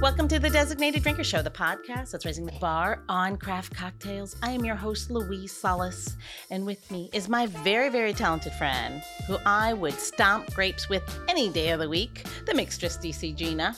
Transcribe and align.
Welcome 0.00 0.28
to 0.28 0.38
the 0.38 0.48
Designated 0.48 1.02
Drinker 1.02 1.24
Show, 1.24 1.42
the 1.42 1.50
podcast 1.50 2.12
that's 2.12 2.24
raising 2.24 2.46
the 2.46 2.52
bar 2.60 3.02
on 3.08 3.36
craft 3.36 3.74
cocktails. 3.74 4.36
I 4.44 4.52
am 4.52 4.64
your 4.64 4.76
host, 4.76 5.10
Louise 5.10 5.50
Solis, 5.50 6.16
and 6.50 6.64
with 6.64 6.88
me 6.92 7.10
is 7.12 7.28
my 7.28 7.46
very, 7.46 7.88
very 7.88 8.12
talented 8.12 8.52
friend 8.52 9.02
who 9.26 9.38
I 9.44 9.72
would 9.72 9.94
stomp 9.94 10.54
grapes 10.54 10.88
with 10.88 11.02
any 11.28 11.48
day 11.48 11.70
of 11.70 11.80
the 11.80 11.88
week, 11.88 12.24
the 12.46 12.52
mixtress 12.52 12.96
DC 12.96 13.34
Gina. 13.34 13.74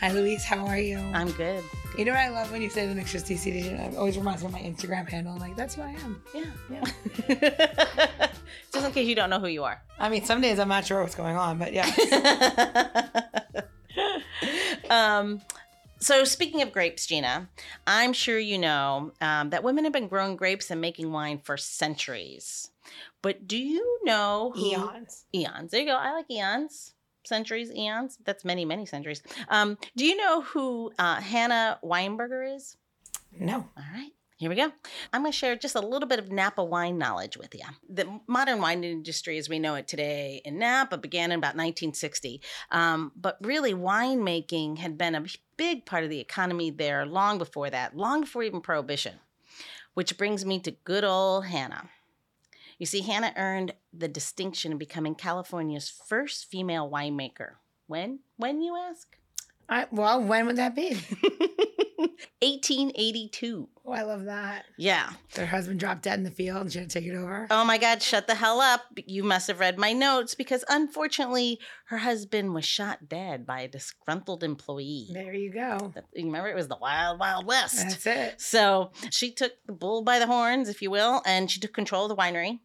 Hi, 0.00 0.10
Louise. 0.10 0.44
How 0.44 0.66
are 0.66 0.80
you? 0.80 0.98
I'm 0.98 1.30
good. 1.30 1.62
You 1.96 2.04
know 2.06 2.10
what 2.10 2.20
I 2.20 2.28
love 2.30 2.50
when 2.50 2.60
you 2.60 2.68
say 2.68 2.92
the 2.92 3.00
mixtress 3.00 3.24
DC? 3.24 3.44
Gina? 3.44 3.84
It 3.84 3.96
always 3.96 4.18
reminds 4.18 4.42
me 4.42 4.48
of 4.48 4.52
my 4.52 4.58
Instagram 4.62 5.08
handle. 5.08 5.34
I'm 5.34 5.38
like, 5.38 5.54
that's 5.54 5.76
who 5.76 5.82
I 5.82 5.90
am. 5.90 6.22
Yeah. 6.34 6.44
Yeah. 7.28 8.26
Just 8.72 8.84
in 8.84 8.92
case 8.92 9.06
you 9.06 9.14
don't 9.14 9.30
know 9.30 9.38
who 9.38 9.46
you 9.46 9.62
are. 9.62 9.80
I 9.96 10.08
mean, 10.08 10.24
some 10.24 10.40
days 10.40 10.58
I'm 10.58 10.68
not 10.68 10.84
sure 10.84 11.02
what's 11.02 11.14
going 11.14 11.36
on, 11.36 11.56
but 11.58 11.72
yeah. 11.72 11.88
um, 14.90 15.40
so, 15.98 16.24
speaking 16.24 16.62
of 16.62 16.72
grapes, 16.72 17.06
Gina, 17.06 17.48
I'm 17.86 18.12
sure 18.12 18.38
you 18.38 18.58
know 18.58 19.12
um, 19.20 19.50
that 19.50 19.64
women 19.64 19.84
have 19.84 19.92
been 19.92 20.08
growing 20.08 20.36
grapes 20.36 20.70
and 20.70 20.80
making 20.80 21.10
wine 21.10 21.38
for 21.38 21.56
centuries. 21.56 22.70
But 23.22 23.48
do 23.48 23.56
you 23.56 24.00
know 24.04 24.52
who, 24.54 24.66
Eons. 24.66 25.24
Eons. 25.34 25.70
There 25.70 25.80
you 25.80 25.86
go. 25.86 25.96
I 25.96 26.12
like 26.12 26.30
eons. 26.30 26.92
Centuries, 27.24 27.72
eons. 27.72 28.18
That's 28.24 28.44
many, 28.44 28.64
many 28.64 28.86
centuries. 28.86 29.22
Um, 29.48 29.78
do 29.96 30.04
you 30.04 30.16
know 30.16 30.42
who 30.42 30.92
uh, 30.98 31.16
Hannah 31.16 31.78
Weinberger 31.82 32.54
is? 32.54 32.76
No. 33.38 33.56
All 33.56 33.84
right. 33.92 34.12
Here 34.38 34.50
we 34.50 34.56
go. 34.56 34.70
I'm 35.14 35.22
going 35.22 35.32
to 35.32 35.36
share 35.36 35.56
just 35.56 35.76
a 35.76 35.80
little 35.80 36.06
bit 36.06 36.18
of 36.18 36.30
Napa 36.30 36.62
wine 36.62 36.98
knowledge 36.98 37.38
with 37.38 37.54
you. 37.54 37.62
The 37.88 38.20
modern 38.26 38.60
wine 38.60 38.84
industry, 38.84 39.38
as 39.38 39.48
we 39.48 39.58
know 39.58 39.76
it 39.76 39.88
today 39.88 40.42
in 40.44 40.58
Napa, 40.58 40.98
began 40.98 41.32
in 41.32 41.38
about 41.38 41.56
1960. 41.56 42.42
Um, 42.70 43.12
but 43.16 43.38
really, 43.40 43.72
winemaking 43.72 44.76
had 44.76 44.98
been 44.98 45.14
a 45.14 45.24
big 45.56 45.86
part 45.86 46.04
of 46.04 46.10
the 46.10 46.20
economy 46.20 46.70
there 46.70 47.06
long 47.06 47.38
before 47.38 47.70
that, 47.70 47.96
long 47.96 48.20
before 48.20 48.42
even 48.42 48.60
Prohibition. 48.60 49.14
Which 49.94 50.18
brings 50.18 50.44
me 50.44 50.60
to 50.60 50.70
good 50.70 51.04
old 51.04 51.46
Hannah. 51.46 51.88
You 52.78 52.84
see, 52.84 53.00
Hannah 53.00 53.32
earned 53.38 53.72
the 53.90 54.08
distinction 54.08 54.74
of 54.74 54.78
becoming 54.78 55.14
California's 55.14 55.88
first 55.88 56.50
female 56.50 56.90
winemaker. 56.90 57.52
When? 57.86 58.18
When, 58.36 58.60
you 58.60 58.76
ask? 58.76 59.16
I, 59.66 59.86
well, 59.90 60.22
when 60.22 60.44
would 60.44 60.56
that 60.56 60.76
be? 60.76 60.98
1882. 62.42 63.68
Oh, 63.86 63.92
I 63.92 64.02
love 64.02 64.24
that. 64.24 64.64
Yeah. 64.76 65.10
Their 65.34 65.46
husband 65.46 65.78
dropped 65.78 66.02
dead 66.02 66.18
in 66.18 66.24
the 66.24 66.30
field 66.30 66.62
and 66.62 66.72
she 66.72 66.80
had 66.80 66.90
to 66.90 67.00
take 67.00 67.08
it 67.08 67.16
over. 67.16 67.46
Oh 67.50 67.64
my 67.64 67.78
God, 67.78 68.02
shut 68.02 68.26
the 68.26 68.34
hell 68.34 68.60
up. 68.60 68.82
You 69.06 69.22
must 69.22 69.46
have 69.46 69.60
read 69.60 69.78
my 69.78 69.92
notes 69.92 70.34
because 70.34 70.64
unfortunately, 70.68 71.60
her 71.86 71.98
husband 71.98 72.52
was 72.52 72.64
shot 72.64 73.08
dead 73.08 73.46
by 73.46 73.60
a 73.60 73.68
disgruntled 73.68 74.42
employee. 74.42 75.08
There 75.12 75.32
you 75.32 75.52
go. 75.52 75.92
You 76.14 76.26
remember, 76.26 76.48
it 76.48 76.56
was 76.56 76.68
the 76.68 76.78
wild, 76.80 77.20
wild 77.20 77.46
west. 77.46 77.76
That's 77.76 78.06
it. 78.06 78.40
So 78.40 78.90
she 79.10 79.32
took 79.32 79.52
the 79.66 79.72
bull 79.72 80.02
by 80.02 80.18
the 80.18 80.26
horns, 80.26 80.68
if 80.68 80.82
you 80.82 80.90
will, 80.90 81.22
and 81.24 81.50
she 81.50 81.60
took 81.60 81.72
control 81.72 82.04
of 82.04 82.08
the 82.08 82.16
winery. 82.16 82.58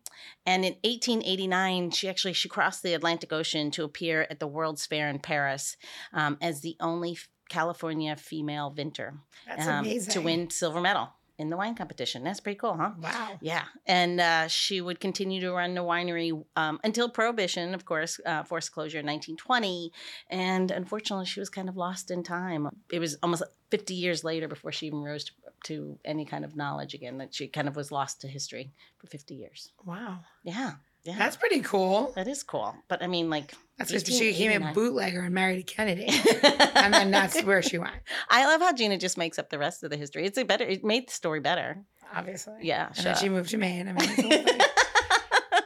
And 0.45 0.65
in 0.65 0.73
1889, 0.83 1.91
she 1.91 2.09
actually 2.09 2.33
she 2.33 2.49
crossed 2.49 2.83
the 2.83 2.93
Atlantic 2.93 3.31
Ocean 3.31 3.69
to 3.71 3.83
appear 3.83 4.27
at 4.29 4.39
the 4.39 4.47
World's 4.47 4.85
Fair 4.85 5.07
in 5.07 5.19
Paris 5.19 5.77
um, 6.13 6.37
as 6.41 6.61
the 6.61 6.75
only 6.79 7.17
California 7.51 8.15
female 8.15 8.69
vintner 8.69 9.19
That's 9.45 9.67
um, 9.67 9.85
amazing. 9.85 10.13
to 10.13 10.21
win 10.21 10.49
silver 10.49 10.79
medal 10.79 11.09
in 11.37 11.49
the 11.49 11.57
wine 11.57 11.75
competition. 11.75 12.23
That's 12.23 12.39
pretty 12.39 12.57
cool, 12.57 12.77
huh? 12.77 12.91
Wow. 13.01 13.31
Yeah, 13.41 13.63
and 13.85 14.21
uh, 14.21 14.47
she 14.47 14.79
would 14.79 14.99
continue 15.01 15.41
to 15.41 15.51
run 15.51 15.73
the 15.73 15.81
winery 15.81 16.31
um, 16.55 16.79
until 16.83 17.09
Prohibition, 17.09 17.73
of 17.73 17.83
course, 17.83 18.21
uh, 18.25 18.43
forced 18.43 18.71
closure 18.71 18.99
in 18.99 19.05
1920. 19.05 19.91
And 20.29 20.71
unfortunately, 20.71 21.25
she 21.25 21.41
was 21.41 21.49
kind 21.49 21.67
of 21.67 21.75
lost 21.75 22.09
in 22.09 22.23
time. 22.23 22.69
It 22.89 22.99
was 22.99 23.17
almost 23.21 23.43
50 23.71 23.95
years 23.95 24.23
later 24.23 24.47
before 24.47 24.71
she 24.71 24.87
even 24.87 25.01
rose 25.01 25.25
to, 25.25 25.31
to 25.65 25.99
any 26.05 26.25
kind 26.25 26.45
of 26.45 26.55
knowledge 26.55 26.93
again. 26.93 27.17
That 27.17 27.33
she 27.33 27.47
kind 27.47 27.67
of 27.67 27.75
was 27.75 27.91
lost 27.91 28.21
to 28.21 28.27
history 28.27 28.71
for 28.99 29.07
50 29.07 29.33
years. 29.33 29.71
Wow. 29.83 30.19
Yeah, 30.43 30.73
yeah, 31.03 31.17
That's 31.17 31.35
pretty 31.35 31.61
cool. 31.61 32.11
that 32.15 32.27
is 32.27 32.43
cool. 32.43 32.75
But 32.87 33.01
I 33.01 33.07
mean, 33.07 33.29
like, 33.29 33.53
That's 33.77 33.91
because 33.91 34.07
she 34.17 34.31
became 34.31 34.61
a 34.63 34.73
bootlegger 34.73 35.21
and 35.21 35.33
married 35.33 35.59
a 35.59 35.63
Kennedy. 35.63 36.07
and 36.75 36.93
then 36.93 37.11
that's 37.11 37.41
where 37.43 37.61
she 37.61 37.77
went, 37.77 37.95
I 38.29 38.45
love 38.45 38.61
how 38.61 38.73
Gina 38.73 38.97
just 38.97 39.17
makes 39.17 39.39
up 39.39 39.49
the 39.49 39.57
rest 39.59 39.83
of 39.83 39.89
the 39.89 39.97
history. 39.97 40.25
It's 40.25 40.37
a 40.37 40.43
better. 40.45 40.63
It 40.65 40.83
made 40.83 41.07
the 41.07 41.13
story 41.13 41.39
better. 41.39 41.77
obviously. 42.13 42.53
Yeah, 42.61 42.87
And 42.87 42.95
sure. 42.95 43.03
then 43.05 43.15
she 43.17 43.29
moved 43.29 43.49
to 43.51 43.57
Maine. 43.57 43.87
I 43.87 43.93
mean, 43.93 44.09
it's 44.09 44.19
a 44.19 44.21
whole 44.21 44.31
thing. 44.31 44.57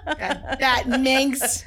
that, 0.05 0.59
that 0.59 0.87
minx. 1.01 1.65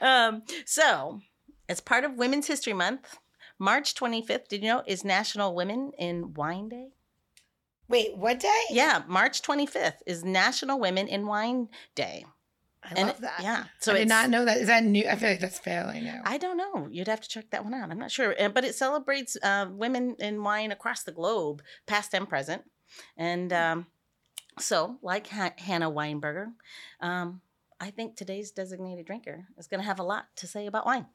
um, 0.00 0.42
so, 0.66 1.20
as 1.68 1.80
part 1.80 2.04
of 2.04 2.14
Women's 2.14 2.46
History 2.46 2.72
Month, 2.72 3.18
March 3.58 3.94
25th, 3.94 4.48
did 4.48 4.62
you 4.62 4.68
know, 4.68 4.82
is 4.86 5.04
National 5.04 5.54
Women 5.54 5.92
in 5.98 6.34
Wine 6.34 6.68
Day? 6.68 6.88
Wait, 7.90 8.16
what 8.16 8.38
day? 8.38 8.62
Yeah, 8.70 9.02
March 9.08 9.42
25th 9.42 9.96
is 10.06 10.24
National 10.24 10.78
Women 10.78 11.08
in 11.08 11.26
Wine 11.26 11.68
Day. 11.96 12.24
I 12.84 12.88
And 12.96 13.08
love 13.08 13.16
it- 13.16 13.20
that. 13.22 13.40
Yeah. 13.42 13.64
So 13.80 13.90
I 13.92 13.96
did 13.96 14.02
it's, 14.02 14.08
not 14.08 14.30
know 14.30 14.44
that. 14.44 14.58
Is 14.58 14.68
that 14.68 14.84
new? 14.84 15.06
I 15.08 15.16
feel 15.16 15.28
like 15.30 15.40
that's 15.40 15.58
fairly 15.58 16.00
new. 16.00 16.20
I 16.24 16.38
don't 16.38 16.56
know. 16.56 16.86
You'd 16.90 17.08
have 17.08 17.20
to 17.20 17.28
check 17.28 17.50
that 17.50 17.64
one 17.64 17.74
out. 17.74 17.90
I'm 17.90 17.98
not 17.98 18.12
sure. 18.12 18.34
Uh, 18.40 18.48
But 18.48 18.64
it 18.64 18.74
celebrates 18.76 19.36
uh, 19.42 19.66
women 19.70 20.14
in 20.20 20.42
wine 20.42 20.70
across 20.70 21.02
the 21.02 21.10
globe, 21.12 21.62
past 21.86 22.14
and 22.14 22.28
present. 22.28 22.62
And 23.16 23.52
um, 23.52 23.86
so, 24.58 24.96
like 25.02 25.26
Ha- 25.28 25.54
Hannah 25.58 25.90
Weinberger, 25.90 26.52
um, 27.00 27.40
I 27.80 27.90
think 27.90 28.16
today's 28.16 28.50
designated 28.52 29.04
drinker 29.06 29.46
is 29.58 29.66
going 29.66 29.80
to 29.80 29.86
have 29.86 29.98
a 29.98 30.04
lot 30.04 30.26
to 30.36 30.46
say 30.46 30.66
about 30.66 30.86
wine. 30.86 31.06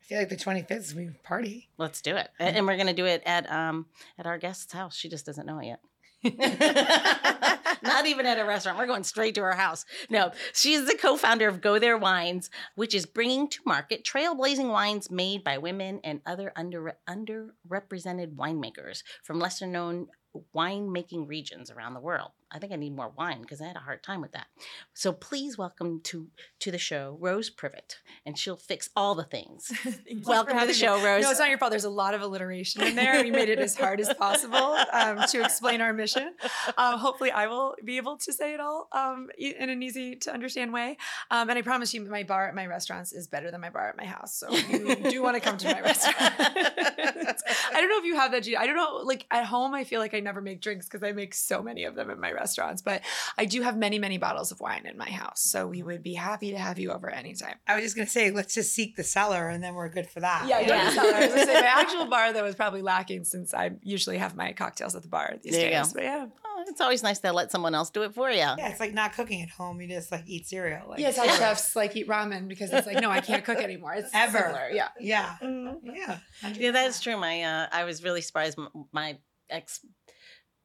I 0.00 0.04
feel 0.04 0.18
like 0.18 0.28
the 0.30 0.36
25th 0.36 0.70
is 0.72 0.94
we 0.94 1.10
party. 1.22 1.68
Let's 1.78 2.00
do 2.02 2.16
it, 2.16 2.28
and 2.40 2.66
we're 2.66 2.76
gonna 2.76 2.92
do 2.92 3.06
it 3.06 3.22
at 3.24 3.48
um 3.48 3.86
at 4.18 4.26
our 4.26 4.36
guest's 4.36 4.72
house. 4.72 4.96
She 4.96 5.08
just 5.08 5.24
doesn't 5.24 5.46
know 5.46 5.60
it 5.60 5.66
yet. 5.66 5.80
Not 7.82 8.06
even 8.06 8.26
at 8.26 8.38
a 8.38 8.44
restaurant. 8.44 8.78
We're 8.78 8.86
going 8.86 9.02
straight 9.02 9.34
to 9.34 9.42
her 9.42 9.54
house. 9.54 9.84
No, 10.08 10.30
she's 10.52 10.86
the 10.86 10.96
co-founder 10.96 11.48
of 11.48 11.60
Go 11.60 11.78
There 11.78 11.98
Wines, 11.98 12.48
which 12.76 12.94
is 12.94 13.06
bringing 13.06 13.48
to 13.48 13.60
market 13.66 14.04
trailblazing 14.04 14.70
wines 14.70 15.10
made 15.10 15.42
by 15.42 15.58
women 15.58 16.00
and 16.04 16.20
other 16.24 16.52
under 16.54 16.96
underrepresented 17.08 18.36
winemakers 18.36 19.02
from 19.24 19.40
lesser 19.40 19.66
known 19.66 20.06
winemaking 20.54 21.28
regions 21.28 21.70
around 21.70 21.94
the 21.94 22.00
world. 22.00 22.30
I 22.52 22.58
think 22.58 22.72
I 22.72 22.76
need 22.76 22.94
more 22.94 23.12
wine 23.16 23.40
because 23.40 23.60
I 23.60 23.66
had 23.66 23.76
a 23.76 23.80
hard 23.80 24.02
time 24.02 24.20
with 24.20 24.32
that. 24.32 24.46
So 24.94 25.12
please 25.12 25.56
welcome 25.56 26.00
to 26.04 26.28
to 26.60 26.70
the 26.70 26.78
show 26.78 27.16
Rose 27.20 27.50
Previte, 27.50 27.96
and 28.26 28.38
she'll 28.38 28.56
fix 28.56 28.90
all 28.94 29.14
the 29.14 29.24
things. 29.24 29.72
welcome 30.26 30.58
to 30.58 30.66
the 30.66 30.74
show, 30.74 31.02
Rose. 31.02 31.22
No, 31.22 31.30
it's 31.30 31.40
not 31.40 31.48
your 31.48 31.58
fault. 31.58 31.70
There's 31.70 31.84
a 31.84 31.90
lot 31.90 32.14
of 32.14 32.20
alliteration 32.20 32.82
in 32.82 32.94
there. 32.94 33.22
We 33.22 33.30
made 33.30 33.48
it 33.48 33.58
as 33.58 33.76
hard 33.76 34.00
as 34.00 34.12
possible 34.14 34.76
um, 34.92 35.20
to 35.28 35.42
explain 35.42 35.80
our 35.80 35.92
mission. 35.92 36.34
Um, 36.76 36.98
hopefully, 36.98 37.30
I 37.30 37.46
will 37.46 37.74
be 37.84 37.96
able 37.96 38.18
to 38.18 38.32
say 38.32 38.52
it 38.54 38.60
all 38.60 38.88
um, 38.92 39.30
in 39.38 39.70
an 39.70 39.82
easy 39.82 40.16
to 40.16 40.32
understand 40.32 40.72
way. 40.72 40.98
Um, 41.30 41.48
and 41.48 41.58
I 41.58 41.62
promise 41.62 41.94
you, 41.94 42.04
my 42.04 42.22
bar 42.22 42.48
at 42.48 42.54
my 42.54 42.66
restaurants 42.66 43.12
is 43.12 43.28
better 43.28 43.50
than 43.50 43.60
my 43.60 43.70
bar 43.70 43.88
at 43.88 43.96
my 43.96 44.04
house. 44.04 44.34
So 44.34 44.50
you 44.50 44.96
do 45.10 45.22
want 45.22 45.36
to 45.36 45.40
come 45.40 45.56
to 45.56 45.72
my 45.72 45.80
restaurant. 45.82 46.16
I 46.38 47.80
don't 47.80 47.88
know 47.88 47.98
if 47.98 48.04
you 48.04 48.16
have 48.16 48.32
that. 48.32 48.42
Gina. 48.42 48.58
I 48.58 48.66
don't 48.66 48.76
know. 48.76 49.00
Like 49.04 49.26
at 49.30 49.46
home, 49.46 49.74
I 49.74 49.84
feel 49.84 50.00
like 50.00 50.14
I 50.14 50.20
never 50.20 50.40
make 50.40 50.60
drinks 50.60 50.86
because 50.86 51.02
I 51.02 51.12
make 51.12 51.34
so 51.34 51.62
many 51.62 51.84
of 51.84 51.94
them 51.94 52.10
in 52.10 52.20
my 52.20 52.32
restaurants. 52.42 52.82
But 52.82 53.02
I 53.38 53.44
do 53.44 53.62
have 53.62 53.76
many, 53.76 53.98
many 53.98 54.18
bottles 54.18 54.50
of 54.52 54.60
wine 54.60 54.84
in 54.86 54.96
my 54.96 55.10
house. 55.10 55.40
So 55.42 55.66
we 55.68 55.82
would 55.82 56.02
be 56.02 56.14
happy 56.14 56.50
to 56.50 56.58
have 56.58 56.78
you 56.78 56.90
over 56.90 57.08
anytime. 57.08 57.56
I 57.66 57.74
was 57.76 57.84
just 57.84 57.96
gonna 57.96 58.08
say, 58.08 58.30
let's 58.30 58.54
just 58.54 58.74
seek 58.74 58.96
the 58.96 59.04
cellar, 59.04 59.48
and 59.48 59.62
then 59.62 59.74
we're 59.74 59.88
good 59.88 60.08
for 60.08 60.20
that. 60.20 60.46
Yeah, 60.48 60.60
Yeah. 60.60 60.92
yeah. 60.94 61.02
I 61.02 61.20
was 61.26 61.28
gonna 61.34 61.46
say 61.46 61.60
my 61.60 61.66
actual 61.82 62.06
bar 62.06 62.32
though 62.32 62.44
is 62.46 62.54
probably 62.54 62.82
lacking 62.82 63.24
since 63.24 63.54
I 63.54 63.70
usually 63.82 64.18
have 64.18 64.34
my 64.36 64.52
cocktails 64.52 64.94
at 64.96 65.02
the 65.02 65.08
bar 65.08 65.34
these 65.42 65.52
There 65.54 65.70
days. 65.70 65.92
But 65.92 66.02
yeah, 66.04 66.26
Oh, 66.54 66.64
it's 66.68 66.80
always 66.82 67.02
nice 67.02 67.18
to 67.20 67.32
let 67.32 67.50
someone 67.50 67.74
else 67.74 67.88
do 67.90 68.02
it 68.02 68.14
for 68.14 68.30
you. 68.30 68.36
Yeah, 68.36 68.68
it's 68.68 68.78
like 68.80 68.92
not 68.92 69.14
cooking 69.14 69.40
at 69.42 69.48
home. 69.48 69.80
You 69.80 69.88
just 69.88 70.12
like 70.12 70.24
eat 70.26 70.46
cereal. 70.46 70.86
Like, 70.90 71.00
yeah, 71.00 71.08
it's 71.08 71.16
how 71.18 71.26
chefs 71.26 71.74
like 71.74 71.96
eat 71.96 72.06
ramen 72.08 72.46
because 72.46 72.70
it's 72.72 72.86
like 72.86 73.00
no, 73.00 73.10
I 73.10 73.20
can't 73.20 73.42
cook 73.44 73.58
anymore. 73.58 73.94
It's 73.94 74.10
Ever. 74.12 74.38
similar, 74.38 74.68
Yeah. 74.70 74.88
Yeah. 75.00 75.36
Mhm. 75.42 75.76
Yeah. 75.84 76.18
Yeah, 76.54 76.70
that's 76.72 77.00
true. 77.00 77.16
My 77.16 77.42
uh, 77.42 77.66
I 77.72 77.84
was 77.84 78.04
really 78.04 78.20
surprised. 78.20 78.58
M- 78.58 78.68
My 78.92 79.18
ex 79.48 79.80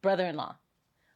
brother-in-law 0.03 0.57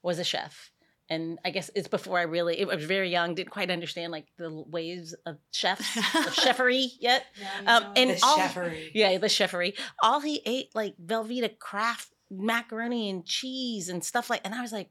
was 0.03 0.19
a 0.19 0.23
chef, 0.23 0.71
and 1.09 1.39
I 1.45 1.49
guess 1.51 1.69
it's 1.75 1.87
before 1.87 2.17
I 2.19 2.23
really. 2.23 2.61
I 2.61 2.65
was 2.65 2.83
very 2.85 3.09
young, 3.09 3.35
didn't 3.35 3.49
quite 3.51 3.69
understand 3.71 4.11
like 4.11 4.27
the 4.37 4.51
ways 4.67 5.13
of 5.25 5.37
chefs, 5.51 5.97
of 5.97 6.03
chefery 6.35 6.87
yet. 6.99 7.25
Um, 7.67 7.85
and 7.95 8.09
The 8.11 8.19
all 8.23 8.37
chefery. 8.37 8.91
yeah, 8.93 9.17
the 9.17 9.27
chefery. 9.27 9.73
All 10.01 10.19
he 10.21 10.41
ate 10.45 10.73
like 10.75 10.95
Velveeta 11.03 11.57
Kraft 11.59 12.09
macaroni 12.29 13.09
and 13.09 13.25
cheese 13.25 13.89
and 13.89 14.03
stuff 14.03 14.29
like. 14.29 14.41
And 14.45 14.55
I 14.55 14.61
was 14.61 14.71
like, 14.71 14.89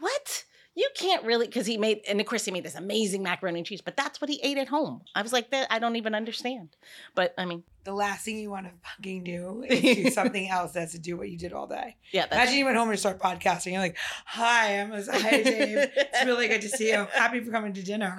what? 0.00 0.44
You 0.74 0.88
can't 0.96 1.24
really 1.24 1.46
because 1.46 1.66
he 1.66 1.76
made 1.76 2.00
and 2.08 2.18
of 2.20 2.26
course 2.26 2.44
he 2.46 2.50
made 2.50 2.64
this 2.64 2.74
amazing 2.74 3.22
macaroni 3.22 3.58
and 3.60 3.66
cheese, 3.66 3.82
but 3.82 3.96
that's 3.96 4.20
what 4.20 4.30
he 4.30 4.40
ate 4.42 4.56
at 4.56 4.68
home. 4.68 5.02
I 5.14 5.20
was 5.20 5.32
like, 5.32 5.50
that 5.50 5.66
I 5.70 5.78
don't 5.78 5.96
even 5.96 6.14
understand. 6.14 6.70
But 7.14 7.34
I 7.36 7.44
mean, 7.44 7.62
The 7.84 7.92
last 7.92 8.24
thing 8.24 8.38
you 8.38 8.50
want 8.50 8.66
to 8.66 8.72
fucking 8.82 9.24
do 9.24 9.64
is 9.68 9.80
do 9.96 10.10
something 10.10 10.48
else 10.48 10.72
that's 10.72 10.92
to 10.92 10.98
do 10.98 11.16
what 11.16 11.28
you 11.28 11.36
did 11.36 11.52
all 11.52 11.66
day. 11.66 11.96
yeah, 12.10 12.22
that's 12.22 12.34
Imagine 12.34 12.58
you 12.58 12.64
went 12.64 12.76
home 12.78 12.88
and 12.88 12.98
start 12.98 13.18
podcasting. 13.18 13.72
You're 13.72 13.80
like, 13.82 13.98
"Hi, 14.24 14.80
I'm 14.80 14.90
hi 14.92 15.42
Dave. 15.42 15.90
It's 15.94 16.24
really 16.24 16.48
good 16.48 16.62
to 16.62 16.68
see 16.68 16.90
you. 16.90 17.06
Happy 17.12 17.40
for 17.40 17.50
coming 17.50 17.74
to 17.74 17.82
dinner, 17.82 18.16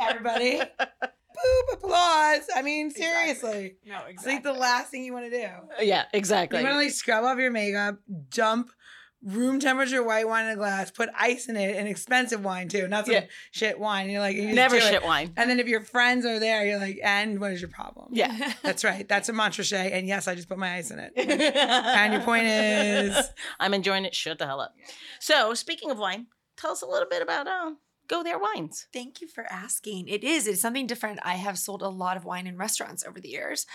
everybody." 0.00 0.60
whoop, 1.46 1.78
applause. 1.78 2.48
I 2.54 2.62
mean, 2.62 2.90
seriously. 2.90 3.76
No, 3.86 3.94
exactly. 3.96 4.14
It's 4.14 4.26
like 4.26 4.42
the 4.42 4.52
last 4.52 4.90
thing 4.90 5.04
you 5.04 5.12
want 5.12 5.30
to 5.30 5.30
do. 5.30 5.48
Yeah, 5.84 6.04
exactly. 6.12 6.58
You 6.58 6.64
want 6.64 6.74
to 6.74 6.78
like 6.80 6.90
scrub 6.92 7.24
off 7.24 7.38
your 7.38 7.50
makeup, 7.50 7.98
dump 8.30 8.70
room 9.22 9.58
temperature 9.58 10.02
white 10.02 10.28
wine 10.28 10.44
in 10.46 10.52
a 10.52 10.56
glass, 10.56 10.90
put 10.90 11.08
ice 11.18 11.48
in 11.48 11.56
it, 11.56 11.76
and 11.76 11.88
expensive 11.88 12.44
wine 12.44 12.68
too, 12.68 12.86
not 12.86 13.06
some 13.06 13.14
Yeah. 13.14 13.24
shit 13.50 13.78
wine. 13.78 14.08
You're 14.10 14.20
like, 14.20 14.36
you 14.36 14.52
Never 14.52 14.78
do 14.78 14.84
it. 14.84 14.88
shit 14.90 15.02
wine. 15.04 15.32
And 15.36 15.50
then 15.50 15.58
if 15.58 15.66
your 15.66 15.80
friends 15.80 16.24
are 16.24 16.38
there, 16.38 16.64
you're 16.64 16.78
like, 16.78 17.00
and 17.02 17.40
what 17.40 17.52
is 17.52 17.60
your 17.60 17.70
problem? 17.70 18.08
Yeah. 18.12 18.52
That's 18.62 18.84
right. 18.84 19.08
That's 19.08 19.28
a 19.28 19.32
Montrachet. 19.32 19.92
And 19.92 20.06
yes, 20.06 20.28
I 20.28 20.34
just 20.34 20.48
put 20.48 20.58
my 20.58 20.74
ice 20.76 20.90
in 20.90 20.98
it. 20.98 21.12
and 21.16 22.12
your 22.12 22.22
point 22.22 22.46
is, 22.46 23.16
I'm 23.60 23.74
enjoying 23.74 24.04
it. 24.04 24.14
Shut 24.14 24.38
the 24.38 24.46
hell 24.46 24.60
up. 24.60 24.74
So, 25.20 25.54
speaking 25.54 25.90
of 25.90 25.98
wine, 25.98 26.26
tell 26.56 26.70
us 26.72 26.82
a 26.82 26.86
little 26.86 27.08
bit 27.08 27.22
about 27.22 27.46
uh, 27.48 27.72
Go 28.08 28.22
There 28.22 28.38
Wines. 28.38 28.86
Thank 28.92 29.20
you 29.20 29.26
for 29.26 29.44
asking. 29.50 30.06
It 30.08 30.22
is. 30.22 30.46
It's 30.46 30.60
something 30.60 30.86
different. 30.86 31.18
I 31.24 31.34
have 31.34 31.58
sold 31.58 31.82
a 31.82 31.88
lot 31.88 32.16
of 32.16 32.24
wine 32.24 32.46
in 32.46 32.56
restaurants 32.56 33.04
over 33.04 33.20
the 33.20 33.28
years, 33.28 33.66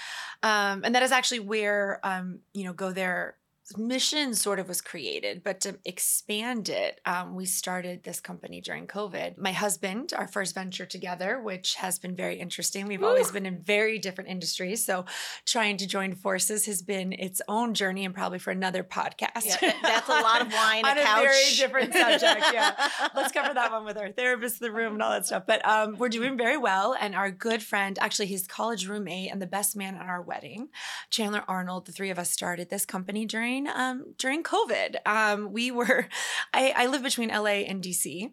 um, 0.43 0.83
and 0.85 0.95
that 0.95 1.03
is 1.03 1.11
actually 1.11 1.41
where 1.41 1.99
um, 2.03 2.39
you 2.53 2.63
know 2.63 2.71
go 2.73 2.91
there 2.93 3.35
mission 3.77 4.33
sort 4.35 4.59
of 4.59 4.67
was 4.67 4.81
created 4.81 5.43
but 5.43 5.59
to 5.61 5.77
expand 5.85 6.69
it 6.69 6.99
um, 7.05 7.35
we 7.35 7.45
started 7.45 8.03
this 8.03 8.19
company 8.19 8.61
during 8.61 8.87
covid 8.87 9.37
my 9.37 9.51
husband 9.51 10.13
our 10.17 10.27
first 10.27 10.53
venture 10.55 10.85
together 10.85 11.39
which 11.41 11.75
has 11.75 11.99
been 11.99 12.15
very 12.15 12.39
interesting 12.39 12.87
we've 12.87 13.03
always 13.03 13.31
been 13.31 13.45
in 13.45 13.59
very 13.61 13.97
different 13.99 14.29
industries 14.29 14.85
so 14.85 15.05
trying 15.45 15.77
to 15.77 15.87
join 15.87 16.13
forces 16.15 16.65
has 16.65 16.81
been 16.81 17.13
its 17.13 17.41
own 17.47 17.73
journey 17.73 18.05
and 18.05 18.13
probably 18.15 18.39
for 18.39 18.51
another 18.51 18.83
podcast 18.83 19.45
Yeah, 19.45 19.57
that- 19.61 19.79
that's 19.81 20.09
a 20.09 20.21
lot 20.21 20.41
of 20.41 20.51
wine, 20.53 20.85
on 20.85 20.97
a 20.97 21.01
a 21.01 21.03
couch. 21.03 21.23
very 21.23 21.51
different 21.55 21.93
subject 21.93 22.45
yeah 22.53 22.75
let's 23.15 23.31
cover 23.31 23.53
that 23.53 23.71
one 23.71 23.85
with 23.85 23.97
our 23.97 24.11
therapist 24.11 24.61
in 24.61 24.67
the 24.67 24.71
room 24.71 24.93
and 24.93 25.01
all 25.01 25.11
that 25.11 25.25
stuff. 25.25 25.43
But 25.47 25.65
um, 25.67 25.97
we're 25.97 26.09
doing 26.09 26.37
very 26.37 26.57
well. 26.57 26.95
And 26.99 27.15
our 27.15 27.31
good 27.31 27.61
friend, 27.63 27.97
actually 28.01 28.27
his 28.27 28.47
college 28.47 28.87
roommate 28.87 29.31
and 29.31 29.41
the 29.41 29.47
best 29.47 29.75
man 29.75 29.95
at 29.95 30.05
our 30.05 30.21
wedding, 30.21 30.69
Chandler 31.09 31.43
Arnold, 31.47 31.85
the 31.85 31.91
three 31.91 32.09
of 32.09 32.19
us 32.19 32.29
started 32.31 32.69
this 32.69 32.85
company 32.85 33.25
during 33.25 33.60
um, 33.67 34.13
during 34.17 34.43
COVID. 34.43 34.95
Um, 35.05 35.51
we 35.51 35.71
were, 35.71 36.07
I, 36.53 36.73
I 36.75 36.85
live 36.87 37.03
between 37.03 37.29
LA 37.29 37.63
and 37.67 37.83
DC. 37.83 38.31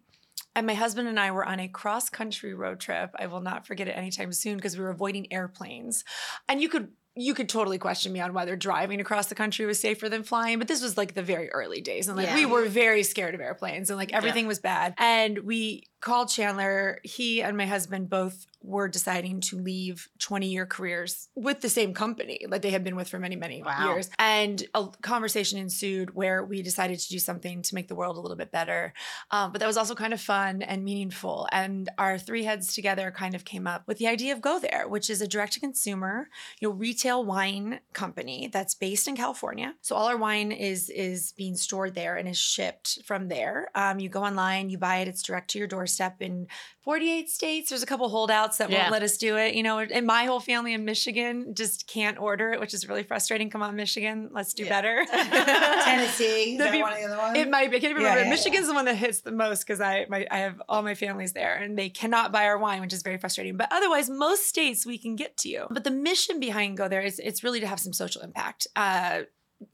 And 0.56 0.66
my 0.66 0.74
husband 0.74 1.06
and 1.06 1.20
I 1.20 1.30
were 1.30 1.44
on 1.46 1.60
a 1.60 1.68
cross 1.68 2.08
country 2.08 2.52
road 2.52 2.80
trip. 2.80 3.14
I 3.16 3.26
will 3.26 3.40
not 3.40 3.66
forget 3.66 3.86
it 3.86 3.92
anytime 3.92 4.32
soon 4.32 4.56
because 4.56 4.76
we 4.76 4.82
were 4.82 4.90
avoiding 4.90 5.32
airplanes. 5.32 6.02
And 6.48 6.60
you 6.60 6.68
could 6.68 6.88
you 7.20 7.34
could 7.34 7.48
totally 7.48 7.78
question 7.78 8.12
me 8.12 8.20
on 8.20 8.32
whether 8.32 8.54
driving 8.54 9.00
across 9.00 9.26
the 9.26 9.34
country 9.34 9.66
was 9.66 9.80
safer 9.80 10.08
than 10.08 10.22
flying, 10.22 10.58
but 10.60 10.68
this 10.68 10.80
was 10.80 10.96
like 10.96 11.14
the 11.14 11.22
very 11.22 11.50
early 11.50 11.80
days. 11.80 12.06
And 12.06 12.16
like 12.16 12.26
Yeah. 12.28 12.36
we 12.36 12.46
were 12.46 12.66
very 12.66 13.02
scared 13.02 13.34
of 13.34 13.40
airplanes 13.40 13.90
and 13.90 13.96
like 13.96 14.12
everything 14.12 14.46
was 14.46 14.60
bad. 14.60 14.94
And 14.98 15.40
we 15.40 15.82
called 16.00 16.28
Chandler. 16.28 17.00
He 17.02 17.42
and 17.42 17.56
my 17.56 17.66
husband 17.66 18.08
both 18.08 18.46
were 18.60 18.88
deciding 18.88 19.40
to 19.40 19.56
leave 19.56 20.08
20 20.18 20.48
year 20.48 20.66
careers 20.66 21.28
with 21.36 21.60
the 21.60 21.68
same 21.68 21.94
company 21.94 22.44
that 22.50 22.60
they 22.60 22.70
had 22.70 22.82
been 22.82 22.96
with 22.96 23.08
for 23.08 23.18
many, 23.18 23.36
many 23.36 23.62
Wow. 23.62 23.84
years. 23.94 24.10
And 24.18 24.62
a 24.74 24.88
conversation 25.00 25.58
ensued 25.60 26.14
where 26.14 26.44
we 26.44 26.60
decided 26.62 26.98
to 26.98 27.08
do 27.08 27.18
something 27.20 27.62
to 27.62 27.74
make 27.74 27.86
the 27.86 27.94
world 27.94 28.16
a 28.16 28.20
little 28.20 28.36
bit 28.36 28.50
better. 28.50 28.92
Um, 29.30 29.52
but 29.52 29.60
that 29.60 29.66
was 29.66 29.76
also 29.76 29.94
kind 29.94 30.12
of 30.12 30.20
fun 30.20 30.62
and 30.62 30.84
meaningful. 30.84 31.48
And 31.52 31.88
our 31.98 32.18
three 32.18 32.42
heads 32.44 32.74
together 32.74 33.12
kind 33.12 33.34
of 33.36 33.44
came 33.44 33.66
up 33.68 33.86
with 33.86 33.98
the 33.98 34.08
idea 34.08 34.32
of 34.32 34.40
Go 34.40 34.58
There, 34.58 34.88
which 34.88 35.08
is 35.08 35.22
a 35.22 35.28
direct 35.28 35.52
to 35.54 35.60
consumer, 35.60 36.28
you 36.60 36.68
know, 36.68 36.74
retail 36.74 37.24
wine 37.24 37.78
company 37.92 38.48
that's 38.52 38.74
based 38.74 39.06
in 39.06 39.14
California. 39.16 39.74
So 39.82 39.94
all 39.94 40.08
our 40.08 40.16
wine 40.16 40.50
is 40.52 40.90
is 40.90 41.32
being 41.36 41.54
stored 41.56 41.94
there 41.94 42.16
and 42.16 42.28
is 42.28 42.36
shipped 42.38 42.98
from 43.04 43.28
there. 43.28 43.68
Um, 43.76 44.00
you 44.00 44.08
go 44.08 44.24
online, 44.24 44.68
you 44.68 44.78
buy 44.78 44.96
it, 44.98 45.08
it's 45.08 45.22
direct 45.22 45.50
to 45.50 45.58
your 45.58 45.68
doorstep 45.88 46.20
in 46.20 46.46
48 46.82 47.28
states. 47.30 47.70
There's 47.70 47.82
a 47.82 47.86
couple 47.86 48.08
holdouts 48.08 48.58
that 48.58 48.70
Yeah. 48.70 48.80
won't 48.82 48.92
let 48.92 49.02
us 49.02 49.16
do 49.16 49.36
it. 49.36 49.54
You 49.54 49.62
know, 49.62 49.78
and 49.78 50.06
my 50.06 50.24
whole 50.26 50.40
family 50.40 50.74
in 50.74 50.84
Michigan 50.84 51.54
just 51.54 51.86
can't 51.86 52.18
order 52.18 52.52
it, 52.52 52.60
which 52.60 52.74
is 52.74 52.88
really 52.88 53.02
frustrating. 53.02 53.50
Come 53.50 53.62
on, 53.62 53.74
Michigan, 53.76 54.28
let's 54.32 54.52
do 54.54 54.64
Yeah. 54.64 54.68
better. 54.68 55.06
Tennessee. 55.84 56.52
Is 56.52 56.58
The 56.58 56.64
that 56.64 56.72
peop- 56.72 56.82
one 56.82 56.92
of 56.92 56.98
the 56.98 57.04
other 57.06 57.16
ones? 57.18 57.38
It 57.38 57.50
might 57.50 57.70
be. 57.70 57.76
I 57.78 57.80
can't 57.80 57.90
even 57.92 58.02
Yeah, 58.02 58.08
remember. 58.10 58.24
yeah, 58.24 58.30
Michigan's 58.30 58.66
the 58.68 58.74
one 58.74 58.84
that 58.84 58.96
hits 58.96 59.20
the 59.22 59.32
most 59.32 59.60
because 59.66 59.80
I 59.80 60.06
my 60.08 60.26
I 60.30 60.38
have 60.38 60.60
all 60.68 60.82
my 60.82 60.94
families 60.94 61.32
there 61.32 61.54
and 61.56 61.78
they 61.78 61.88
cannot 61.88 62.32
buy 62.32 62.44
our 62.46 62.58
wine, 62.58 62.80
which 62.80 62.92
is 62.92 63.02
very 63.02 63.18
frustrating. 63.18 63.56
But 63.56 63.68
otherwise, 63.72 64.10
most 64.10 64.46
states 64.46 64.84
we 64.86 64.98
can 64.98 65.16
get 65.16 65.36
to 65.38 65.48
you. 65.48 65.66
But 65.70 65.84
the 65.84 65.90
mission 65.90 66.40
behind 66.40 66.76
Go 66.76 66.88
There 66.88 67.00
is 67.02 67.18
it's 67.18 67.42
really 67.42 67.60
to 67.60 67.66
have 67.66 67.80
some 67.80 67.92
social 67.92 68.22
impact. 68.22 68.66
Uh, 68.76 69.22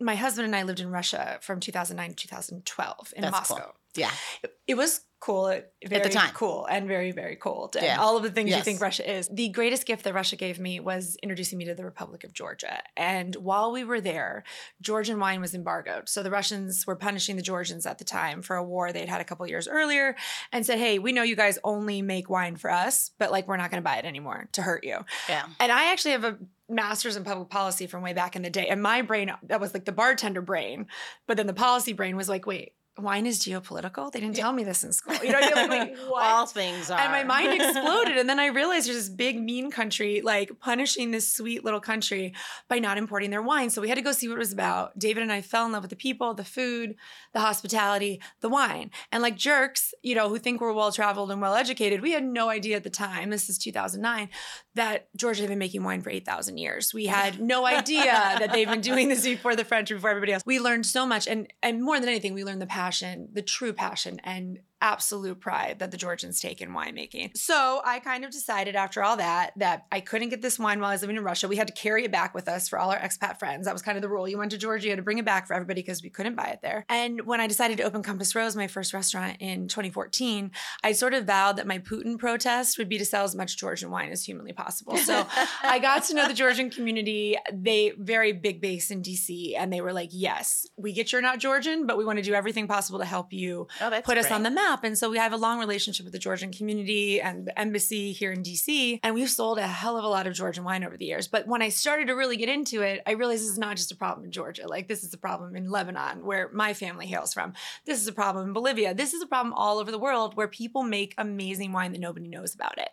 my 0.00 0.14
husband 0.14 0.46
and 0.46 0.56
I 0.56 0.62
lived 0.62 0.80
in 0.80 0.90
Russia 0.90 1.38
from 1.42 1.60
2009 1.60 2.10
to 2.10 2.16
2012 2.16 3.12
in 3.16 3.22
That's 3.22 3.48
cool. 3.48 3.58
Yeah. 3.96 4.10
It, 4.42 4.52
it 4.66 4.74
was 4.76 5.02
cool, 5.20 5.46
uh, 5.46 5.60
it, 5.80 5.88
very 5.88 6.10
time. 6.10 6.34
cool, 6.34 6.66
and 6.66 6.86
very 6.86 7.10
very 7.10 7.36
cold, 7.36 7.76
and 7.76 7.84
Yeah. 7.84 7.98
all 7.98 8.16
of 8.18 8.22
the 8.22 8.30
things 8.30 8.50
you 8.50 8.60
think 8.60 8.80
Russia 8.80 9.10
is. 9.10 9.26
The 9.32 9.48
greatest 9.48 9.86
gift 9.86 10.04
that 10.04 10.12
Russia 10.12 10.36
gave 10.36 10.58
me 10.58 10.80
was 10.80 11.16
introducing 11.22 11.56
me 11.58 11.64
to 11.64 11.74
the 11.74 11.84
Republic 11.84 12.24
of 12.24 12.34
Georgia. 12.34 12.82
And 12.94 13.34
while 13.36 13.72
we 13.72 13.84
were 13.84 14.02
there, 14.02 14.44
Georgian 14.82 15.18
wine 15.18 15.40
was 15.40 15.54
embargoed. 15.54 16.10
So 16.10 16.22
the 16.22 16.30
Russians 16.30 16.86
were 16.86 16.96
punishing 16.96 17.36
the 17.36 17.42
Georgians 17.42 17.86
at 17.86 17.96
the 17.98 18.04
time 18.04 18.42
for 18.42 18.56
a 18.56 18.62
war 18.64 18.92
they'd 18.92 19.08
had 19.08 19.22
a 19.22 19.24
couple 19.24 19.46
years 19.46 19.66
earlier 19.66 20.14
and 20.52 20.66
said, 20.66 20.78
Hey, 20.78 20.98
we 20.98 21.12
know 21.12 21.22
you 21.22 21.36
guys 21.36 21.58
only 21.64 22.02
make 22.02 22.28
wine 22.28 22.56
for 22.56 22.70
us, 22.70 23.10
but 23.18 23.30
like 23.30 23.48
we're 23.48 23.56
not 23.56 23.70
going 23.70 23.82
to 23.82 23.84
buy 23.84 23.96
it 23.96 24.04
anymore 24.04 24.48
to 24.52 24.62
hurt 24.62 24.84
you. 24.84 24.98
Yeah. 25.28 25.46
And 25.58 25.72
I 25.72 25.90
actually 25.92 26.12
have 26.12 26.24
a 26.24 26.38
master's 26.68 27.16
in 27.16 27.24
public 27.24 27.48
policy 27.48 27.86
from 27.86 28.02
way 28.02 28.12
back 28.12 28.36
in 28.36 28.42
the 28.42 28.50
day. 28.50 28.66
And 28.68 28.82
my 28.82 29.00
brain, 29.00 29.32
that 29.44 29.60
was 29.60 29.72
like 29.72 29.84
the 29.86 29.92
bartender 29.92 30.42
brain. 30.42 30.86
But 31.26 31.36
then 31.38 31.46
the 31.46 31.54
policy 31.54 31.92
brain 31.94 32.16
was 32.16 32.28
like, 32.28 32.46
wait, 32.46 32.72
wine 32.98 33.26
is 33.26 33.40
geopolitical? 33.40 34.10
They 34.12 34.20
didn't 34.20 34.36
tell 34.36 34.52
me 34.52 34.64
this 34.64 34.84
in 34.84 34.92
school. 34.98 35.16
You 35.22 35.32
know, 35.32 35.38
you're 35.40 35.68
like, 35.68 35.96
what? 36.08 36.24
All 36.24 36.46
things 36.46 36.90
are. 36.90 36.98
And 36.98 37.10
my 37.10 37.24
mind 37.24 37.52
exploded. 37.60 38.16
And 38.16 38.28
then 38.28 38.38
I 38.38 38.46
realized 38.46 38.86
there's 38.88 38.96
this 38.96 39.08
big, 39.08 39.40
mean 39.40 39.70
country 39.70 40.20
like 40.22 40.58
punishing 40.60 41.10
this 41.10 41.32
sweet 41.32 41.64
little 41.64 41.80
country 41.80 42.34
by 42.68 42.78
not 42.78 42.98
importing 42.98 43.30
their 43.30 43.42
wine. 43.42 43.70
So 43.70 43.82
we 43.82 43.88
had 43.88 43.96
to 43.96 44.02
go 44.02 44.12
see 44.12 44.28
what 44.28 44.36
it 44.36 44.38
was 44.38 44.52
about. 44.52 44.98
David 44.98 45.22
and 45.22 45.32
I 45.32 45.40
fell 45.40 45.66
in 45.66 45.72
love 45.72 45.82
with 45.82 45.90
the 45.90 45.96
people, 45.96 46.34
the 46.34 46.44
food, 46.44 46.94
the 47.32 47.40
hospitality, 47.40 48.20
the 48.40 48.48
wine. 48.48 48.90
And 49.10 49.22
like 49.22 49.36
jerks, 49.36 49.92
you 50.02 50.14
know, 50.14 50.28
who 50.28 50.38
think 50.38 50.60
we're 50.60 50.72
well 50.72 50.92
traveled 50.92 51.30
and 51.30 51.40
well 51.40 51.54
educated, 51.54 52.00
we 52.00 52.12
had 52.12 52.24
no 52.24 52.48
idea 52.48 52.76
at 52.76 52.84
the 52.84 52.90
time, 52.90 53.30
this 53.30 53.48
is 53.48 53.58
2009, 53.58 54.28
that 54.74 55.08
Georgia 55.16 55.42
had 55.42 55.50
been 55.50 55.58
making 55.58 55.82
wine 55.82 56.00
for 56.00 56.10
8,000 56.10 56.58
years. 56.58 56.94
We 56.94 57.06
had 57.06 57.40
no 57.40 57.66
idea 57.66 58.04
that 58.04 58.52
they've 58.52 58.68
been 58.68 58.80
doing 58.80 59.08
this 59.08 59.24
before 59.24 59.56
the 59.56 59.64
French, 59.64 59.90
or 59.90 59.96
before 59.96 60.10
everybody 60.10 60.32
else. 60.32 60.42
We 60.46 60.60
learned 60.60 60.86
so 60.86 61.06
much. 61.06 61.26
And, 61.26 61.52
and 61.62 61.82
more 61.82 61.98
than 61.98 62.08
anything, 62.08 62.34
we 62.34 62.44
learned 62.44 62.62
the 62.62 62.66
passion, 62.84 63.28
the 63.32 63.42
true 63.42 63.72
passion 63.72 64.20
and 64.24 64.58
absolute 64.80 65.40
pride 65.40 65.78
that 65.78 65.90
the 65.90 65.96
Georgians 65.96 66.40
take 66.40 66.60
in 66.60 66.70
winemaking. 66.70 67.36
So 67.36 67.80
I 67.84 68.00
kind 68.00 68.24
of 68.24 68.30
decided 68.30 68.76
after 68.76 69.02
all 69.02 69.16
that 69.16 69.52
that 69.56 69.86
I 69.90 70.00
couldn't 70.00 70.28
get 70.28 70.42
this 70.42 70.58
wine 70.58 70.80
while 70.80 70.90
I 70.90 70.94
was 70.94 71.00
living 71.00 71.16
in 71.16 71.24
Russia. 71.24 71.48
We 71.48 71.56
had 71.56 71.68
to 71.68 71.72
carry 71.72 72.04
it 72.04 72.12
back 72.12 72.34
with 72.34 72.48
us 72.48 72.68
for 72.68 72.78
all 72.78 72.90
our 72.90 72.98
expat 72.98 73.38
friends. 73.38 73.64
That 73.66 73.72
was 73.72 73.82
kind 73.82 73.96
of 73.96 74.02
the 74.02 74.08
rule. 74.08 74.28
You 74.28 74.38
went 74.38 74.50
to 74.50 74.58
Georgia, 74.58 74.84
you 74.84 74.90
had 74.90 74.96
to 74.96 75.02
bring 75.02 75.18
it 75.18 75.24
back 75.24 75.46
for 75.46 75.54
everybody 75.54 75.80
because 75.80 76.02
we 76.02 76.10
couldn't 76.10 76.34
buy 76.34 76.48
it 76.48 76.60
there. 76.62 76.84
And 76.88 77.22
when 77.26 77.40
I 77.40 77.46
decided 77.46 77.78
to 77.78 77.84
open 77.84 78.02
Compass 78.02 78.34
Rose, 78.34 78.56
my 78.56 78.66
first 78.66 78.92
restaurant 78.92 79.38
in 79.40 79.68
2014, 79.68 80.50
I 80.82 80.92
sort 80.92 81.14
of 81.14 81.26
vowed 81.26 81.56
that 81.56 81.66
my 81.66 81.78
Putin 81.78 82.18
protest 82.18 82.76
would 82.78 82.88
be 82.88 82.98
to 82.98 83.04
sell 83.04 83.24
as 83.24 83.34
much 83.34 83.56
Georgian 83.56 83.90
wine 83.90 84.10
as 84.10 84.24
humanly 84.24 84.52
possible. 84.52 84.96
So 84.96 85.26
I 85.62 85.78
got 85.78 86.04
to 86.04 86.14
know 86.14 86.28
the 86.28 86.34
Georgian 86.34 86.70
community. 86.70 87.36
They 87.52 87.92
very 87.98 88.32
big 88.32 88.60
base 88.60 88.90
in 88.90 89.02
DC, 89.02 89.54
and 89.56 89.72
they 89.72 89.80
were 89.80 89.92
like, 89.92 90.10
"Yes, 90.12 90.66
we 90.76 90.92
get 90.92 91.12
you're 91.12 91.22
not 91.22 91.38
Georgian, 91.38 91.86
but 91.86 91.96
we 91.96 92.04
want 92.04 92.18
to 92.18 92.22
do 92.22 92.34
everything 92.34 92.66
possible 92.66 92.98
to 92.98 93.04
help 93.04 93.32
you 93.32 93.66
oh, 93.80 94.00
put 94.04 94.18
us 94.18 94.30
on 94.30 94.42
the 94.42 94.50
map." 94.50 94.63
And 94.82 94.96
so 94.98 95.10
we 95.10 95.18
have 95.18 95.32
a 95.32 95.36
long 95.36 95.58
relationship 95.58 96.04
with 96.04 96.12
the 96.12 96.18
Georgian 96.18 96.50
community 96.50 97.20
and 97.20 97.46
the 97.46 97.58
embassy 97.58 98.12
here 98.12 98.32
in 98.32 98.42
DC, 98.42 98.98
and 99.02 99.14
we've 99.14 99.30
sold 99.30 99.58
a 99.58 99.66
hell 99.66 99.96
of 99.96 100.04
a 100.04 100.08
lot 100.08 100.26
of 100.26 100.32
Georgian 100.32 100.64
wine 100.64 100.84
over 100.84 100.96
the 100.96 101.04
years. 101.04 101.28
But 101.28 101.46
when 101.46 101.60
I 101.62 101.68
started 101.68 102.06
to 102.06 102.14
really 102.14 102.36
get 102.36 102.48
into 102.48 102.80
it, 102.82 103.02
I 103.06 103.12
realized 103.12 103.42
this 103.42 103.50
is 103.50 103.58
not 103.58 103.76
just 103.76 103.92
a 103.92 103.96
problem 103.96 104.24
in 104.24 104.32
Georgia. 104.32 104.66
Like 104.66 104.88
this 104.88 105.04
is 105.04 105.12
a 105.12 105.18
problem 105.18 105.54
in 105.54 105.70
Lebanon, 105.70 106.24
where 106.24 106.50
my 106.52 106.72
family 106.72 107.06
hails 107.06 107.34
from. 107.34 107.52
This 107.84 108.00
is 108.00 108.08
a 108.08 108.12
problem 108.12 108.46
in 108.46 108.52
Bolivia. 108.52 108.94
This 108.94 109.12
is 109.12 109.22
a 109.22 109.26
problem 109.26 109.52
all 109.52 109.78
over 109.78 109.90
the 109.90 109.98
world 109.98 110.34
where 110.36 110.48
people 110.48 110.82
make 110.82 111.14
amazing 111.18 111.72
wine 111.72 111.92
that 111.92 112.00
nobody 112.00 112.26
knows 112.26 112.54
about 112.54 112.78
it. 112.78 112.90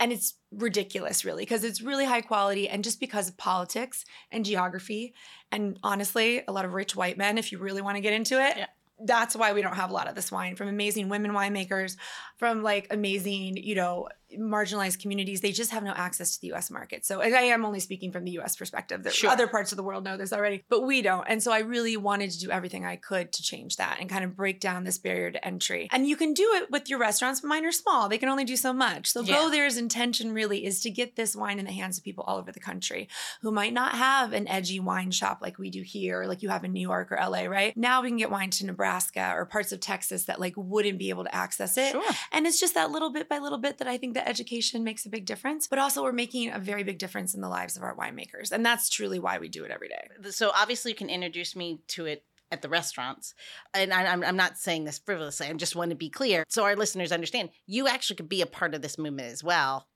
And 0.00 0.12
it's 0.12 0.34
ridiculous, 0.50 1.24
really, 1.24 1.42
because 1.42 1.64
it's 1.64 1.80
really 1.80 2.04
high 2.04 2.20
quality. 2.20 2.68
And 2.68 2.84
just 2.84 3.00
because 3.00 3.28
of 3.28 3.36
politics 3.36 4.04
and 4.30 4.44
geography, 4.44 5.14
and 5.50 5.78
honestly, 5.82 6.42
a 6.48 6.52
lot 6.52 6.64
of 6.64 6.74
rich 6.74 6.96
white 6.96 7.16
men, 7.16 7.38
if 7.38 7.52
you 7.52 7.58
really 7.58 7.82
want 7.82 7.96
to 7.96 8.02
get 8.02 8.12
into 8.12 8.44
it, 8.44 8.56
Yeah. 8.56 8.66
That's 9.04 9.34
why 9.34 9.52
we 9.52 9.62
don't 9.62 9.74
have 9.74 9.90
a 9.90 9.94
lot 9.94 10.08
of 10.08 10.14
this 10.14 10.30
wine 10.30 10.56
from 10.56 10.68
amazing 10.68 11.08
women 11.08 11.32
winemakers, 11.32 11.96
from 12.36 12.62
like 12.62 12.86
amazing, 12.90 13.56
you 13.56 13.74
know, 13.74 14.08
marginalized 14.38 15.00
communities. 15.00 15.40
They 15.40 15.52
just 15.52 15.70
have 15.70 15.82
no 15.82 15.92
access 15.92 16.32
to 16.32 16.40
the 16.40 16.52
US 16.52 16.70
market. 16.70 17.04
So 17.04 17.20
and 17.20 17.34
I 17.34 17.42
am 17.42 17.64
only 17.64 17.80
speaking 17.80 18.12
from 18.12 18.24
the 18.24 18.32
US 18.32 18.56
perspective. 18.56 19.02
The 19.02 19.10
Sure. 19.10 19.30
other 19.30 19.46
parts 19.46 19.72
of 19.72 19.76
the 19.76 19.82
world 19.82 20.04
know 20.04 20.16
this 20.16 20.32
already, 20.32 20.64
but 20.68 20.82
we 20.82 21.02
don't. 21.02 21.26
And 21.28 21.42
so 21.42 21.52
I 21.52 21.60
really 21.60 21.96
wanted 21.96 22.30
to 22.32 22.38
do 22.38 22.50
everything 22.50 22.84
I 22.84 22.96
could 22.96 23.32
to 23.32 23.42
change 23.42 23.76
that 23.76 23.98
and 24.00 24.08
kind 24.08 24.24
of 24.24 24.36
break 24.36 24.60
down 24.60 24.84
this 24.84 24.98
barrier 24.98 25.30
to 25.30 25.44
entry. 25.46 25.88
And 25.92 26.06
you 26.06 26.16
can 26.16 26.34
do 26.34 26.48
it 26.56 26.70
with 26.70 26.88
your 26.88 26.98
restaurants, 26.98 27.40
but 27.40 27.48
mine 27.48 27.64
are 27.64 27.72
small. 27.72 28.08
They 28.08 28.18
can 28.18 28.28
only 28.28 28.44
do 28.44 28.56
so 28.56 28.72
much. 28.72 29.10
So 29.12 29.22
Yeah. 29.22 29.34
Go 29.36 29.50
There's 29.50 29.76
intention 29.76 30.32
really 30.32 30.64
is 30.64 30.80
to 30.80 30.90
get 30.90 31.16
this 31.16 31.36
wine 31.36 31.58
in 31.58 31.66
the 31.66 31.72
hands 31.72 31.98
of 31.98 32.04
people 32.04 32.24
all 32.26 32.38
over 32.38 32.52
the 32.52 32.60
country 32.60 33.08
who 33.42 33.50
might 33.52 33.72
not 33.72 33.92
have 33.94 34.32
an 34.32 34.48
edgy 34.48 34.80
wine 34.80 35.10
shop 35.10 35.38
like 35.42 35.58
we 35.58 35.70
do 35.70 35.82
here, 35.82 36.24
like 36.24 36.42
you 36.42 36.48
have 36.48 36.64
in 36.64 36.72
New 36.72 36.80
York 36.80 37.12
or 37.12 37.16
LA, 37.16 37.44
right? 37.44 37.76
Now 37.76 38.02
we 38.02 38.08
can 38.08 38.16
get 38.16 38.30
wine 38.30 38.50
to 38.50 38.66
Nebraska 38.66 39.32
or 39.36 39.44
parts 39.46 39.72
of 39.72 39.80
Texas 39.80 40.24
that 40.24 40.40
like 40.40 40.54
wouldn't 40.56 40.98
be 40.98 41.10
able 41.10 41.24
to 41.24 41.34
access 41.34 41.76
it. 41.76 41.92
Sure. 41.92 42.02
And 42.30 42.46
it's 42.46 42.58
just 42.60 42.74
that 42.74 42.90
little 42.90 43.10
bit 43.10 43.28
by 43.28 43.38
little 43.38 43.58
bit 43.58 43.78
that 43.78 43.88
I 43.88 43.98
think 43.98 44.14
that 44.14 44.21
that 44.22 44.30
education 44.30 44.84
makes 44.84 45.04
a 45.06 45.08
big 45.08 45.26
difference, 45.26 45.66
but 45.66 45.78
also 45.78 46.02
we're 46.02 46.12
making 46.12 46.50
a 46.50 46.58
very 46.58 46.82
big 46.82 46.98
difference 46.98 47.34
in 47.34 47.40
the 47.40 47.48
lives 47.48 47.76
of 47.76 47.82
our 47.82 47.96
winemakers. 47.96 48.52
And 48.52 48.64
that's 48.64 48.88
truly 48.88 49.18
why 49.18 49.38
we 49.38 49.48
do 49.48 49.64
it 49.64 49.70
every 49.70 49.88
day. 49.88 50.30
So 50.30 50.50
obviously, 50.54 50.92
you 50.92 50.96
can 50.96 51.10
introduce 51.10 51.56
me 51.56 51.80
to 51.88 52.06
it 52.06 52.24
at 52.50 52.62
the 52.62 52.68
restaurants. 52.68 53.34
And 53.74 53.92
I, 53.92 54.04
I'm, 54.04 54.22
I'm 54.22 54.36
not 54.36 54.58
saying 54.58 54.84
this 54.84 54.98
frivolously. 54.98 55.46
I 55.46 55.52
just 55.54 55.74
want 55.74 55.90
to 55.90 55.96
be 55.96 56.10
clear 56.10 56.44
so 56.48 56.64
our 56.64 56.76
listeners 56.76 57.10
understand 57.10 57.48
you 57.66 57.88
actually 57.88 58.16
could 58.16 58.28
be 58.28 58.42
a 58.42 58.46
part 58.46 58.74
of 58.74 58.82
this 58.82 58.98
movement 58.98 59.32
as 59.32 59.42
well 59.42 59.86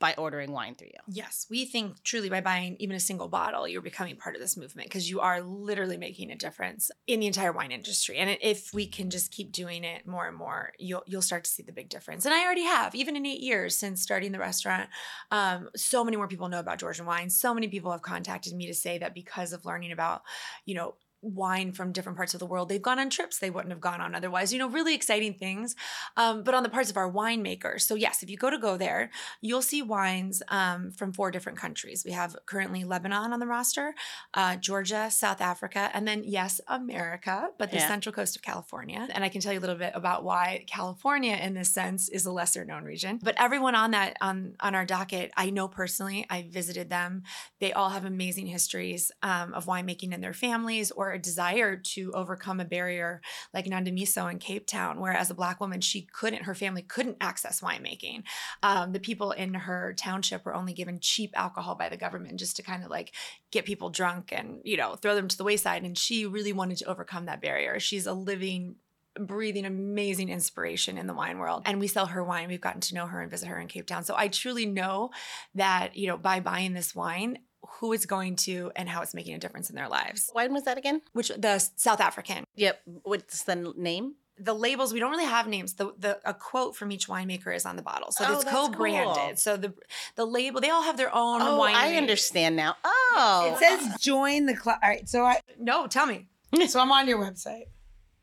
by 0.00 0.14
ordering 0.16 0.50
wine 0.50 0.74
through 0.74 0.88
you. 0.88 1.00
Yes, 1.06 1.46
we 1.50 1.66
think 1.66 2.02
truly 2.02 2.30
by 2.30 2.40
buying 2.40 2.76
even 2.80 2.96
a 2.96 3.00
single 3.00 3.28
bottle, 3.28 3.68
you're 3.68 3.82
becoming 3.82 4.16
part 4.16 4.34
of 4.34 4.40
this 4.40 4.56
movement 4.56 4.88
because 4.88 5.08
you 5.08 5.20
are 5.20 5.42
literally 5.42 5.98
making 5.98 6.30
a 6.30 6.36
difference 6.36 6.90
in 7.06 7.20
the 7.20 7.26
entire 7.26 7.52
wine 7.52 7.70
industry. 7.70 8.16
And 8.16 8.36
if 8.40 8.72
we 8.72 8.86
can 8.86 9.10
just 9.10 9.30
keep 9.30 9.52
doing 9.52 9.84
it 9.84 10.06
more 10.06 10.26
and 10.26 10.36
more, 10.36 10.72
you'll 10.78 11.04
you'll 11.06 11.22
start 11.22 11.44
to 11.44 11.50
see 11.50 11.62
the 11.62 11.72
big 11.72 11.90
difference. 11.90 12.24
And 12.24 12.34
I 12.34 12.44
already 12.44 12.64
have, 12.64 12.94
even 12.94 13.14
in 13.14 13.26
eight 13.26 13.40
years 13.40 13.76
since 13.76 14.02
starting 14.02 14.32
the 14.32 14.38
restaurant. 14.38 14.88
Um, 15.30 15.68
so 15.76 16.02
many 16.02 16.16
more 16.16 16.28
people 16.28 16.48
know 16.48 16.60
about 16.60 16.78
Georgian 16.78 17.04
wine. 17.04 17.28
So 17.28 17.52
many 17.52 17.68
people 17.68 17.92
have 17.92 18.02
contacted 18.02 18.54
me 18.54 18.66
to 18.66 18.74
say 18.74 18.96
that 18.98 19.14
because 19.14 19.52
of 19.52 19.66
learning 19.66 19.92
about, 19.92 20.22
you 20.64 20.74
know, 20.74 20.94
wine 21.22 21.72
from 21.72 21.92
different 21.92 22.16
parts 22.16 22.34
of 22.34 22.40
the 22.40 22.46
world. 22.46 22.68
They've 22.68 22.80
gone 22.80 22.98
on 22.98 23.10
trips 23.10 23.38
they 23.38 23.50
wouldn't 23.50 23.72
have 23.72 23.80
gone 23.80 24.00
on 24.00 24.14
otherwise. 24.14 24.52
You 24.52 24.58
know, 24.58 24.68
really 24.68 24.94
exciting 24.94 25.34
things. 25.34 25.76
Um, 26.16 26.42
but 26.42 26.54
on 26.54 26.62
the 26.62 26.68
parts 26.68 26.90
of 26.90 26.96
our 26.96 27.10
winemakers. 27.10 27.82
So 27.82 27.94
yes, 27.94 28.22
if 28.22 28.30
you 28.30 28.36
go 28.36 28.50
to 28.50 28.58
go 28.58 28.76
there, 28.76 29.10
you'll 29.40 29.62
see 29.62 29.82
wines 29.82 30.42
um, 30.48 30.90
from 30.92 31.12
four 31.12 31.30
different 31.30 31.58
countries. 31.58 32.04
We 32.04 32.12
have 32.12 32.36
currently 32.46 32.84
Lebanon 32.84 33.32
on 33.32 33.40
the 33.40 33.46
roster, 33.46 33.94
uh, 34.34 34.56
Georgia, 34.56 35.10
South 35.10 35.40
Africa, 35.40 35.90
and 35.92 36.06
then 36.08 36.22
yes, 36.24 36.60
America, 36.68 37.48
but 37.58 37.70
the 37.70 37.76
Yeah. 37.76 37.88
central 37.88 38.12
coast 38.12 38.36
of 38.36 38.42
California. 38.42 39.06
And 39.10 39.22
I 39.24 39.28
can 39.28 39.40
tell 39.40 39.52
you 39.52 39.58
a 39.58 39.60
little 39.60 39.76
bit 39.76 39.92
about 39.94 40.24
why 40.24 40.64
California, 40.66 41.34
in 41.36 41.54
this 41.54 41.68
sense, 41.70 42.08
is 42.08 42.26
a 42.26 42.32
lesser 42.32 42.64
known 42.64 42.84
region. 42.84 43.18
But 43.22 43.34
everyone 43.38 43.74
on 43.74 43.90
that 43.92 44.16
on 44.20 44.54
on 44.60 44.74
our 44.74 44.84
docket, 44.84 45.32
I 45.36 45.50
know 45.50 45.68
personally. 45.68 46.26
I 46.30 46.48
visited 46.50 46.90
them. 46.90 47.22
They 47.58 47.72
all 47.72 47.90
have 47.90 48.04
amazing 48.04 48.46
histories 48.46 49.12
um, 49.22 49.54
of 49.54 49.66
winemaking 49.66 50.12
in 50.12 50.20
their 50.20 50.32
families 50.34 50.90
or 50.90 51.09
a 51.12 51.18
desire 51.18 51.76
to 51.76 52.12
overcome 52.12 52.60
a 52.60 52.64
barrier 52.64 53.20
like 53.52 53.66
Nondumiso 53.66 54.30
in 54.30 54.38
Cape 54.38 54.66
Town, 54.66 55.00
where 55.00 55.12
as 55.12 55.30
a 55.30 55.34
Black 55.34 55.60
woman, 55.60 55.80
she 55.80 56.02
couldn't, 56.02 56.44
her 56.44 56.54
family 56.54 56.82
couldn't 56.82 57.16
access 57.20 57.60
winemaking. 57.60 58.22
Um, 58.62 58.92
the 58.92 59.00
people 59.00 59.32
in 59.32 59.54
her 59.54 59.94
township 59.96 60.44
were 60.44 60.54
only 60.54 60.72
given 60.72 61.00
cheap 61.00 61.32
alcohol 61.34 61.74
by 61.74 61.88
the 61.88 61.96
government 61.96 62.38
just 62.38 62.56
to 62.56 62.62
kind 62.62 62.84
of 62.84 62.90
like 62.90 63.14
get 63.50 63.64
people 63.64 63.90
drunk 63.90 64.32
and, 64.32 64.60
you 64.64 64.76
know, 64.76 64.96
throw 64.96 65.14
them 65.14 65.28
to 65.28 65.36
the 65.36 65.44
wayside. 65.44 65.82
And 65.82 65.96
she 65.96 66.26
really 66.26 66.52
wanted 66.52 66.78
to 66.78 66.86
overcome 66.86 67.26
that 67.26 67.40
barrier. 67.40 67.80
She's 67.80 68.06
a 68.06 68.12
living, 68.12 68.76
breathing 69.18 69.64
amazing 69.66 70.28
inspiration 70.28 70.96
in 70.96 71.06
the 71.06 71.14
wine 71.14 71.38
world 71.38 71.62
and 71.66 71.80
we 71.80 71.88
sell 71.88 72.06
her 72.06 72.22
wine 72.22 72.46
we've 72.46 72.60
gotten 72.60 72.80
to 72.80 72.94
know 72.94 73.06
her 73.06 73.20
and 73.20 73.30
visit 73.30 73.48
her 73.48 73.58
in 73.58 73.66
cape 73.66 73.86
town 73.86 74.04
so 74.04 74.14
i 74.16 74.28
truly 74.28 74.66
know 74.66 75.10
that 75.54 75.96
you 75.96 76.06
know 76.06 76.16
by 76.16 76.38
buying 76.38 76.74
this 76.74 76.94
wine 76.94 77.36
who 77.62 77.92
it's 77.92 78.06
going 78.06 78.36
to 78.36 78.70
and 78.76 78.88
how 78.88 79.02
it's 79.02 79.14
making 79.14 79.34
a 79.34 79.38
difference 79.38 79.70
in 79.70 79.76
their 79.76 79.88
lives 79.88 80.30
When 80.32 80.52
was 80.52 80.64
that 80.64 80.78
again? 80.78 81.02
which 81.12 81.28
the 81.28 81.58
south 81.76 82.00
african 82.00 82.44
Yep. 82.56 82.80
What's 83.02 83.44
the 83.44 83.56
name? 83.76 84.14
the 84.42 84.54
labels 84.54 84.94
we 84.94 85.00
don't 85.00 85.10
really 85.10 85.26
have 85.26 85.46
names 85.46 85.74
the, 85.74 85.92
the 85.98 86.18
a 86.24 86.32
quote 86.32 86.74
from 86.74 86.90
each 86.90 87.08
winemaker 87.08 87.54
is 87.54 87.66
on 87.66 87.76
the 87.76 87.82
bottle 87.82 88.10
so 88.10 88.24
Oh, 88.26 88.32
it's 88.40 88.44
co-branded 88.50 89.14
cool. 89.14 89.36
so 89.36 89.58
the 89.58 89.74
the 90.16 90.24
label 90.24 90.62
they 90.62 90.70
all 90.70 90.82
have 90.82 90.96
their 90.96 91.14
own 91.14 91.42
Oh, 91.42 91.58
wine 91.58 91.74
I 91.76 91.96
understand 91.96 92.56
now. 92.56 92.74
Oh, 92.82 93.52
It 93.52 93.58
says 93.58 94.00
join 94.00 94.46
the 94.46 94.56
club. 94.56 94.78
All 94.82 94.88
right, 94.88 95.06
so 95.06 95.24
I 95.26 95.40
no 95.58 95.86
tell 95.86 96.06
me 96.06 96.28
so 96.68 96.80
I'm 96.80 96.90
on 96.90 97.06
your 97.06 97.18
website. 97.18 97.64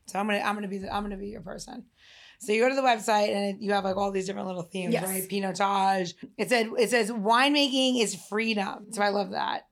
So 0.08 0.18
I'm 0.18 0.26
gonna 0.26 0.40
I'm 0.40 0.56
gonna 0.56 0.68
be 0.68 0.80
the, 0.80 0.92
I'm 0.92 1.04
gonna 1.04 1.18
be 1.18 1.28
your 1.28 1.42
person. 1.42 1.86
So 2.40 2.52
you 2.54 2.62
go 2.62 2.70
to 2.70 2.76
the 2.76 2.82
website 2.82 3.36
and 3.36 3.62
you 3.62 3.74
have 3.74 3.84
like 3.84 3.98
all 3.98 4.12
these 4.12 4.26
different 4.28 4.48
little 4.48 4.64
themes, 4.64 4.94
Yes. 4.94 5.04
right? 5.08 5.24
Pinotage. 5.30 6.14
It 6.38 6.50
said 6.50 6.70
it 6.78 6.90
says 6.90 7.12
winemaking 7.12 8.02
is 8.02 8.16
freedom. 8.30 8.88
So 8.92 9.02
I 9.02 9.10
love 9.10 9.32
that. 9.32 9.67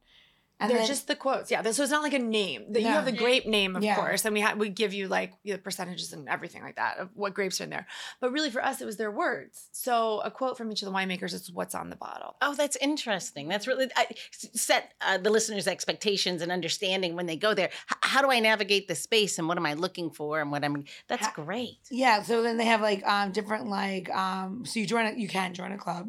And 0.59 0.69
they're 0.71 0.77
then- 0.77 0.87
just 0.87 1.07
the 1.07 1.15
quotes, 1.17 1.51
yeah. 1.51 1.61
So 1.71 1.83
it's 1.83 1.91
not 1.91 2.01
like 2.01 2.13
a 2.13 2.19
name. 2.19 2.71
That 2.71 2.81
you 2.81 2.87
have 2.87 3.03
the 3.05 3.11
grape 3.11 3.45
name, 3.45 3.75
of 3.75 3.83
Yeah. 3.83 3.95
course, 3.95 4.23
and 4.23 4.33
we 4.33 4.39
ha- 4.39 4.53
we 4.55 4.69
give 4.69 4.93
you 4.93 5.09
like 5.09 5.33
the 5.43 5.57
percentages 5.57 6.13
and 6.13 6.29
everything 6.29 6.63
like 6.63 6.77
that 6.77 6.97
of 6.97 7.09
what 7.13 7.33
grapes 7.33 7.59
are 7.59 7.65
in 7.65 7.69
there. 7.71 7.85
But 8.21 8.31
really, 8.31 8.49
for 8.49 8.63
us, 8.63 8.79
it 8.79 8.85
was 8.85 8.95
their 8.95 9.11
words. 9.11 9.67
So 9.73 10.21
a 10.21 10.31
quote 10.31 10.57
from 10.57 10.71
each 10.71 10.81
of 10.81 10.85
the 10.87 10.93
winemakers 10.93 11.33
is 11.33 11.51
what's 11.51 11.75
on 11.75 11.89
the 11.89 11.97
bottle. 11.97 12.37
Oh, 12.41 12.55
that's 12.55 12.77
interesting. 12.77 13.49
That's 13.49 13.67
really 13.67 13.89
I, 13.97 14.07
s- 14.33 14.47
set 14.53 14.93
uh, 15.01 15.17
the 15.17 15.29
listeners' 15.29 15.67
expectations 15.67 16.41
and 16.41 16.51
understanding 16.51 17.15
when 17.17 17.25
they 17.25 17.35
go 17.35 17.53
there. 17.53 17.67
H- 17.67 17.97
how 18.03 18.21
do 18.21 18.31
I 18.31 18.39
navigate 18.39 18.87
the 18.87 18.95
space 18.95 19.37
and 19.37 19.49
what 19.49 19.57
am 19.57 19.65
I 19.65 19.73
looking 19.73 20.09
for 20.09 20.39
and 20.39 20.51
what 20.51 20.63
I'm? 20.63 20.85
That's 21.09 21.25
Ha- 21.25 21.33
great. 21.35 21.79
yeah. 21.91 22.23
So 22.23 22.41
then 22.41 22.55
they 22.57 22.65
have 22.65 22.79
like 22.81 23.05
um 23.05 23.31
different 23.33 23.67
like 23.67 24.09
um 24.15 24.65
so 24.65 24.79
you 24.79 24.85
join 24.85 25.05
a, 25.05 25.17
you 25.17 25.27
can 25.27 25.53
join 25.53 25.73
a 25.73 25.77
club. 25.77 26.07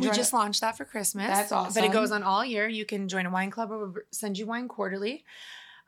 We 0.00 0.10
just 0.10 0.32
launched 0.32 0.60
that 0.60 0.76
for 0.76 0.84
Christmas. 0.84 1.26
That's 1.26 1.52
awesome. 1.52 1.74
But 1.74 1.88
it 1.88 1.92
goes 1.92 2.10
on 2.10 2.22
all 2.22 2.44
year. 2.44 2.68
You 2.68 2.84
can 2.84 3.08
join 3.08 3.26
a 3.26 3.30
wine 3.30 3.50
club 3.50 3.70
or 3.70 3.78
we'll 3.78 3.94
send 4.10 4.38
you 4.38 4.46
wine 4.46 4.68
quarterly. 4.68 5.24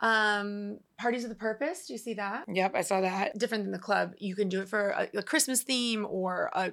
Um, 0.01 0.79
Parties 0.99 1.25
of 1.25 1.31
the 1.31 1.37
Purpose. 1.37 1.87
Do 1.87 1.95
you 1.95 1.99
see 1.99 2.15
that? 2.15 2.45
Yep, 2.49 2.73
I 2.75 2.83
saw 2.83 3.01
that. 3.01 3.39
different 3.39 3.65
than 3.65 3.73
the 3.73 3.79
club. 3.79 4.13
You 4.19 4.35
can 4.35 4.49
do 4.49 4.61
it 4.61 4.69
for 4.69 4.91
a, 4.91 5.09
a 5.19 5.23
Christmas 5.23 5.63
theme 5.63 6.07
or 6.09 6.51
a 6.55 6.73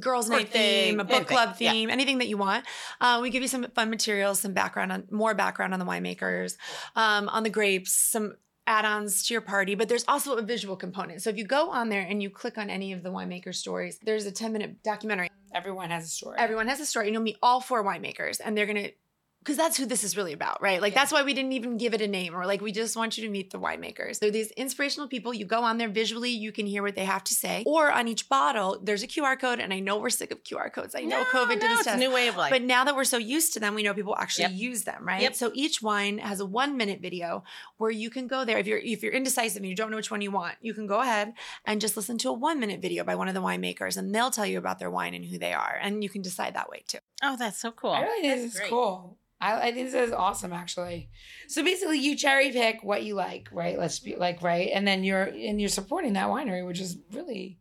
girls' 0.00 0.28
night 0.28 0.48
theme, 0.48 0.98
a 0.98 1.04
book 1.04 1.12
anything, 1.14 1.36
club 1.36 1.56
yeah. 1.58 1.70
theme, 1.70 1.90
anything 1.90 2.18
that 2.18 2.28
you 2.28 2.36
want. 2.36 2.64
Uh, 3.00 3.20
we 3.22 3.30
give 3.30 3.42
you 3.42 3.48
some 3.48 3.66
fun 3.74 3.90
materials, 3.90 4.40
some 4.40 4.52
background 4.52 4.90
on 4.90 5.04
more 5.10 5.34
background 5.34 5.72
on 5.72 5.78
the 5.78 5.86
winemakers, 5.86 6.56
um, 6.96 7.28
on 7.28 7.44
the 7.44 7.50
grapes, 7.50 7.92
some 7.92 8.34
add-ons 8.66 9.26
to 9.26 9.34
your 9.34 9.42
party 9.42 9.74
but 9.74 9.88
there's 9.88 10.04
also 10.08 10.36
a 10.36 10.42
visual 10.42 10.74
component 10.74 11.22
so 11.22 11.28
if 11.28 11.36
you 11.36 11.44
go 11.44 11.70
on 11.70 11.90
there 11.90 12.00
and 12.00 12.22
you 12.22 12.30
click 12.30 12.56
on 12.56 12.70
any 12.70 12.92
of 12.92 13.02
the 13.02 13.10
winemaker 13.10 13.54
stories 13.54 13.98
there's 14.02 14.24
a 14.24 14.32
10 14.32 14.52
minute 14.52 14.82
documentary 14.82 15.28
Everyone 15.54 15.90
has 15.90 16.04
a 16.04 16.08
story. 16.08 16.36
everyone 16.38 16.66
has 16.68 16.80
a 16.80 16.86
story 16.86 17.06
and 17.06 17.14
you'll 17.14 17.22
meet 17.22 17.38
all 17.42 17.60
four 17.60 17.84
winemakers 17.84 18.40
and 18.44 18.56
they're 18.56 18.66
gonna 18.66 18.88
because 19.44 19.58
that's 19.58 19.76
who 19.76 19.84
this 19.84 20.02
is 20.04 20.16
really 20.16 20.32
about, 20.32 20.62
right? 20.62 20.80
Like 20.80 20.94
Yeah. 20.94 21.00
that's 21.00 21.12
why 21.12 21.22
we 21.22 21.34
didn't 21.34 21.52
even 21.52 21.76
give 21.76 21.92
it 21.92 22.00
a 22.00 22.08
name 22.08 22.34
or 22.34 22.46
like 22.46 22.62
we 22.62 22.72
just 22.72 22.96
want 22.96 23.18
you 23.18 23.24
to 23.24 23.30
meet 23.30 23.50
the 23.50 23.60
winemakers. 23.60 24.18
They're 24.18 24.30
these 24.30 24.50
inspirational 24.52 25.06
people. 25.06 25.34
You 25.34 25.44
go 25.44 25.62
on 25.62 25.76
there 25.76 25.90
visually, 25.90 26.30
you 26.30 26.50
can 26.50 26.64
hear 26.64 26.82
what 26.82 26.94
they 26.94 27.04
have 27.04 27.22
to 27.24 27.34
say. 27.34 27.62
Or 27.66 27.92
on 27.92 28.08
each 28.08 28.26
bottle, 28.30 28.80
there's 28.82 29.02
a 29.02 29.06
QR 29.06 29.38
code. 29.38 29.60
And 29.60 29.70
I 29.74 29.80
know 29.80 29.98
we're 29.98 30.08
sick 30.08 30.30
of 30.30 30.42
QR 30.44 30.72
codes. 30.72 30.94
I 30.94 31.02
know 31.02 31.22
COVID 31.24 31.60
did 31.60 31.62
no, 31.62 31.72
its 31.72 31.80
it's 31.82 31.88
a 31.94 31.96
new 31.98 32.10
way 32.10 32.28
of 32.28 32.38
life. 32.38 32.50
But 32.50 32.62
now 32.62 32.84
that 32.84 32.96
we're 32.96 33.04
so 33.04 33.18
used 33.18 33.52
to 33.52 33.60
them, 33.60 33.74
we 33.74 33.82
know 33.82 33.92
people 33.92 34.16
actually 34.18 34.44
Yep. 34.44 34.52
use 34.54 34.84
them, 34.84 35.06
right? 35.06 35.20
Yep. 35.20 35.34
So 35.34 35.50
each 35.54 35.82
wine 35.82 36.16
has 36.18 36.40
a 36.40 36.46
one 36.46 36.78
minute 36.78 37.00
video 37.02 37.44
where 37.76 37.90
you 37.90 38.08
can 38.08 38.26
go 38.26 38.46
there. 38.46 38.56
If 38.56 38.66
you're 38.66 38.78
if 38.78 39.02
you're 39.02 39.12
indecisive 39.12 39.58
and 39.60 39.68
you 39.68 39.76
don't 39.76 39.90
know 39.90 39.96
which 39.98 40.10
one 40.10 40.22
you 40.22 40.30
want, 40.30 40.56
you 40.62 40.72
can 40.72 40.86
go 40.86 41.00
ahead 41.00 41.34
and 41.66 41.82
just 41.82 41.96
listen 41.98 42.16
to 42.18 42.30
a 42.30 42.32
one 42.32 42.58
minute 42.58 42.80
video 42.80 43.04
by 43.04 43.14
one 43.14 43.28
of 43.28 43.34
the 43.34 43.42
winemakers 43.42 43.98
and 43.98 44.14
they'll 44.14 44.30
tell 44.30 44.46
you 44.46 44.56
about 44.56 44.78
their 44.78 44.90
wine 44.90 45.12
and 45.12 45.26
who 45.26 45.36
they 45.38 45.52
are. 45.52 45.78
And 45.82 46.02
you 46.02 46.08
can 46.08 46.22
decide 46.22 46.54
that 46.54 46.70
way 46.70 46.82
too. 46.88 46.98
Oh, 47.22 47.36
that's 47.36 47.58
so 47.58 47.70
cool. 47.72 47.90
I 47.90 48.02
really 48.02 48.20
think 48.22 48.32
That's 48.34 48.42
this 48.42 48.54
is 48.54 48.60
great. 48.60 48.70
cool. 48.70 49.18
I, 49.40 49.68
I 49.68 49.72
think 49.72 49.90
this 49.90 50.08
is 50.08 50.12
awesome, 50.12 50.52
actually. 50.52 51.10
So 51.48 51.62
basically, 51.62 51.98
you 51.98 52.16
cherry 52.16 52.50
pick 52.50 52.82
what 52.82 53.04
you 53.04 53.14
like, 53.14 53.48
right? 53.52 53.78
Let's 53.78 53.98
be 53.98 54.16
like, 54.16 54.42
right, 54.42 54.70
and 54.72 54.86
then 54.86 55.04
you're 55.04 55.24
and 55.24 55.60
you're 55.60 55.68
supporting 55.68 56.14
that 56.14 56.28
winery, 56.28 56.66
which 56.66 56.80
is 56.80 56.96
really. 57.12 57.58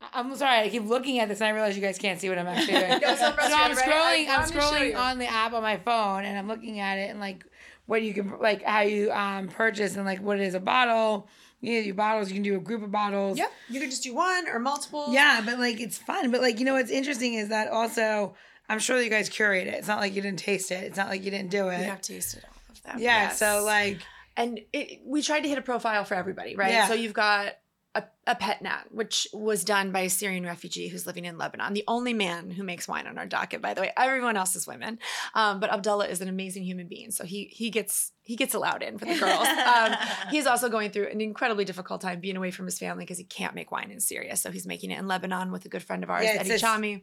I- 0.00 0.08
I'm 0.20 0.34
sorry, 0.34 0.60
I 0.60 0.68
keep 0.68 0.84
looking 0.84 1.20
at 1.20 1.28
this 1.28 1.40
and 1.40 1.46
I 1.48 1.50
realize 1.50 1.76
you 1.76 1.82
guys 1.82 1.98
can't 1.98 2.20
see 2.20 2.28
what 2.28 2.38
I'm 2.38 2.46
actually 2.48 2.78
doing. 2.80 2.88
That 3.00 3.02
was 3.02 3.18
so 3.20 3.26
so 3.26 3.54
I'm 3.54 3.72
frustrating, 3.72 3.76
right? 3.76 3.76
scrolling, 3.76 4.28
I 4.28 4.32
I'm 4.34 4.40
wanted 4.40 4.52
to 4.54 4.60
show 4.60 4.66
scrolling 4.66 4.96
on 4.96 5.18
the 5.18 5.26
app 5.26 5.52
on 5.52 5.62
my 5.62 5.76
phone, 5.76 6.24
and 6.24 6.36
I'm 6.36 6.48
looking 6.48 6.80
at 6.80 6.98
it 6.98 7.10
and 7.10 7.20
like 7.20 7.44
what 7.86 8.02
you 8.02 8.14
can 8.14 8.38
like 8.40 8.62
how 8.62 8.80
you 8.80 9.12
um 9.12 9.48
purchase 9.48 9.96
and 9.96 10.04
like 10.04 10.20
what 10.20 10.40
it 10.40 10.46
is 10.46 10.54
a 10.54 10.60
bottle. 10.60 11.28
You 11.62 11.78
can 11.78 11.84
do 11.84 11.94
bottles. 11.94 12.28
You 12.28 12.34
can 12.34 12.42
do 12.42 12.56
a 12.56 12.60
group 12.60 12.82
of 12.82 12.90
bottles. 12.90 13.38
Yep. 13.38 13.50
You 13.70 13.80
could 13.80 13.90
just 13.90 14.02
do 14.02 14.14
one 14.14 14.48
or 14.48 14.58
multiple. 14.58 15.06
Yeah, 15.10 15.40
but 15.44 15.58
like 15.58 15.80
it's 15.80 15.96
fun. 15.96 16.30
But 16.30 16.42
like 16.42 16.58
you 16.58 16.64
know 16.66 16.74
what's 16.74 16.90
interesting 16.90 17.34
is 17.34 17.48
that 17.48 17.68
also 17.68 18.34
I'm 18.68 18.80
sure 18.80 18.98
that 18.98 19.04
you 19.04 19.10
guys 19.10 19.28
curate 19.28 19.68
it. 19.68 19.74
It's 19.74 19.88
not 19.88 20.00
like 20.00 20.14
you 20.14 20.22
didn't 20.22 20.40
taste 20.40 20.70
it. 20.72 20.82
It's 20.84 20.96
not 20.96 21.08
like 21.08 21.24
you 21.24 21.30
didn't 21.30 21.50
do 21.50 21.68
it. 21.68 21.78
have 21.84 22.00
tasted 22.00 22.42
all 22.44 22.56
of 22.68 22.82
them. 22.82 22.98
yeah. 22.98 23.22
Yes. 23.22 23.38
So 23.38 23.62
like 23.64 24.00
and 24.36 24.60
it, 24.72 25.00
we 25.06 25.22
tried 25.22 25.40
to 25.40 25.48
hit 25.48 25.58
a 25.58 25.62
profile 25.62 26.04
for 26.04 26.14
everybody, 26.14 26.56
right? 26.56 26.72
Yeah. 26.72 26.88
So 26.88 26.94
you've 26.94 27.12
got 27.12 27.52
a, 27.94 28.04
a 28.26 28.34
pet 28.34 28.62
nat, 28.62 28.84
which 28.90 29.26
was 29.32 29.64
done 29.64 29.92
by 29.92 30.00
a 30.00 30.10
Syrian 30.10 30.44
refugee 30.44 30.88
who's 30.88 31.06
living 31.06 31.24
in 31.24 31.36
Lebanon. 31.36 31.74
The 31.74 31.84
only 31.86 32.14
man 32.14 32.50
who 32.50 32.62
makes 32.62 32.88
wine 32.88 33.06
on 33.06 33.18
our 33.18 33.26
docket, 33.26 33.60
by 33.60 33.74
the 33.74 33.82
way. 33.82 33.92
Everyone 33.96 34.36
else 34.36 34.56
is 34.56 34.66
women, 34.66 34.98
um, 35.34 35.60
but 35.60 35.70
Abdullah 35.70 36.06
is 36.06 36.20
an 36.20 36.28
amazing 36.28 36.64
human 36.64 36.88
being, 36.88 37.10
so 37.10 37.24
he 37.24 37.44
he 37.52 37.70
gets 37.70 38.12
he 38.22 38.36
gets 38.36 38.54
allowed 38.54 38.82
in 38.82 38.98
for 38.98 39.04
the 39.04 39.18
girls. 39.18 39.46
um, 39.46 39.94
he's 40.30 40.46
also 40.46 40.68
going 40.68 40.90
through 40.90 41.08
an 41.08 41.20
incredibly 41.20 41.64
difficult 41.64 42.00
time 42.00 42.20
being 42.20 42.36
away 42.36 42.50
from 42.50 42.64
his 42.64 42.78
family 42.78 43.04
because 43.04 43.18
he 43.18 43.24
can't 43.24 43.54
make 43.54 43.70
wine 43.70 43.90
in 43.90 44.00
Syria, 44.00 44.36
so 44.36 44.50
he's 44.50 44.66
making 44.66 44.90
it 44.90 44.98
in 44.98 45.06
Lebanon 45.06 45.52
with 45.52 45.64
a 45.66 45.68
good 45.68 45.82
friend 45.82 46.02
of 46.02 46.10
ours, 46.10 46.24
Yeah, 46.24 46.36
Eddie 46.40 46.50
Chami. 46.52 47.02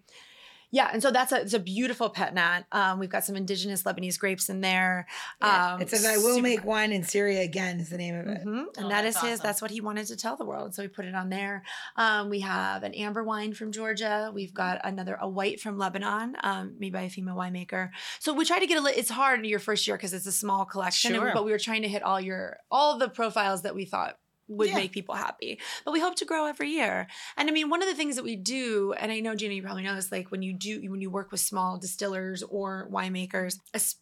Yeah, 0.72 0.90
and 0.94 1.02
so 1.02 1.10
that's 1.12 1.32
a 1.32 1.42
it's 1.42 1.54
a 1.54 1.60
beautiful 1.60 2.10
pet 2.10 2.34
nat. 2.34 2.64
Um, 2.72 3.00
we've 3.00 3.10
got 3.10 3.24
some 3.26 3.36
indigenous 3.36 3.84
Lebanese 3.84 4.20
grapes 4.20 4.50
in 4.50 4.62
there. 4.62 5.08
Um, 5.42 5.82
it 5.82 5.90
says, 5.90 6.06
"I 6.06 6.18
will 6.18 6.40
make 6.42 6.60
fun. 6.60 6.68
wine 6.68 6.92
in 6.92 7.04
Syria 7.04 7.42
again." 7.42 7.80
Is 7.80 7.90
the 7.90 7.98
name 7.98 8.16
of 8.16 8.28
it. 8.28 8.46
Mhm. 8.46 8.66
And 8.78 8.86
Oh, 8.86 8.90
that 8.90 9.06
is 9.06 9.16
that's 9.16 9.26
his. 9.28 9.40
That's 9.40 9.62
what 9.62 9.72
he 9.72 9.82
wanted 9.82 10.06
to 10.08 10.16
tell 10.16 10.36
the 10.38 10.46
world. 10.46 10.76
So 10.76 10.84
we 10.84 10.88
put 10.88 11.06
it 11.06 11.16
on 11.16 11.30
there. 11.30 11.64
Um, 11.96 12.30
we 12.30 12.42
have 12.42 12.84
an 12.84 12.94
amber 12.94 13.24
wine 13.24 13.54
from 13.54 13.72
Georgia. 13.72 14.32
We've 14.34 14.54
got 14.54 14.80
another 14.84 15.18
a 15.20 15.28
white 15.28 15.60
from 15.60 15.78
Lebanon, 15.78 16.36
um, 16.44 16.76
made 16.78 16.94
by 16.94 17.02
a 17.02 17.10
female 17.10 17.36
winemaker. 17.36 17.90
So 18.20 18.34
we 18.34 18.46
try 18.46 18.60
to 18.60 18.68
get 18.68 18.78
a. 18.78 18.82
li- 18.82 18.94
It's 18.96 19.10
hard 19.10 19.40
in 19.40 19.46
your 19.46 19.60
first 19.60 19.88
year 19.88 19.98
because 19.98 20.14
it's 20.14 20.28
a 20.28 20.32
small 20.32 20.66
collection, 20.66 21.14
and- 21.16 21.34
but 21.34 21.46
we 21.46 21.52
were 21.52 21.60
trying 21.60 21.82
to 21.82 21.88
hit 21.90 22.04
all 22.04 22.22
your 22.22 22.58
all 22.70 22.98
the 22.98 23.10
profiles 23.10 23.64
that 23.64 23.74
we 23.74 23.86
thought 23.86 24.18
would 24.50 24.70
Yeah. 24.70 24.76
make 24.76 24.92
people 24.92 25.16
happy. 25.16 25.60
But 25.86 25.92
we 25.94 26.00
hope 26.02 26.16
to 26.16 26.26
grow 26.26 26.46
every 26.48 26.72
year. 26.72 27.08
And 27.38 27.48
I 27.50 27.52
mean, 27.54 27.70
one 27.70 27.82
of 27.82 27.88
the 27.88 27.96
things 27.96 28.16
that 28.18 28.24
we 28.24 28.36
do, 28.36 28.94
and 28.94 29.12
I 29.12 29.20
know 29.22 29.36
Gina, 29.36 29.54
you 29.54 29.62
probably 29.64 29.84
know 29.84 29.96
this, 29.96 30.12
like 30.12 30.32
when 30.32 30.42
you 30.42 30.54
do 30.54 30.82
when 30.90 31.00
you 31.02 31.10
work 31.10 31.32
with 31.32 31.40
small 31.40 31.78
distillers 31.78 32.44
or 32.44 32.90
winemakers, 32.92 33.60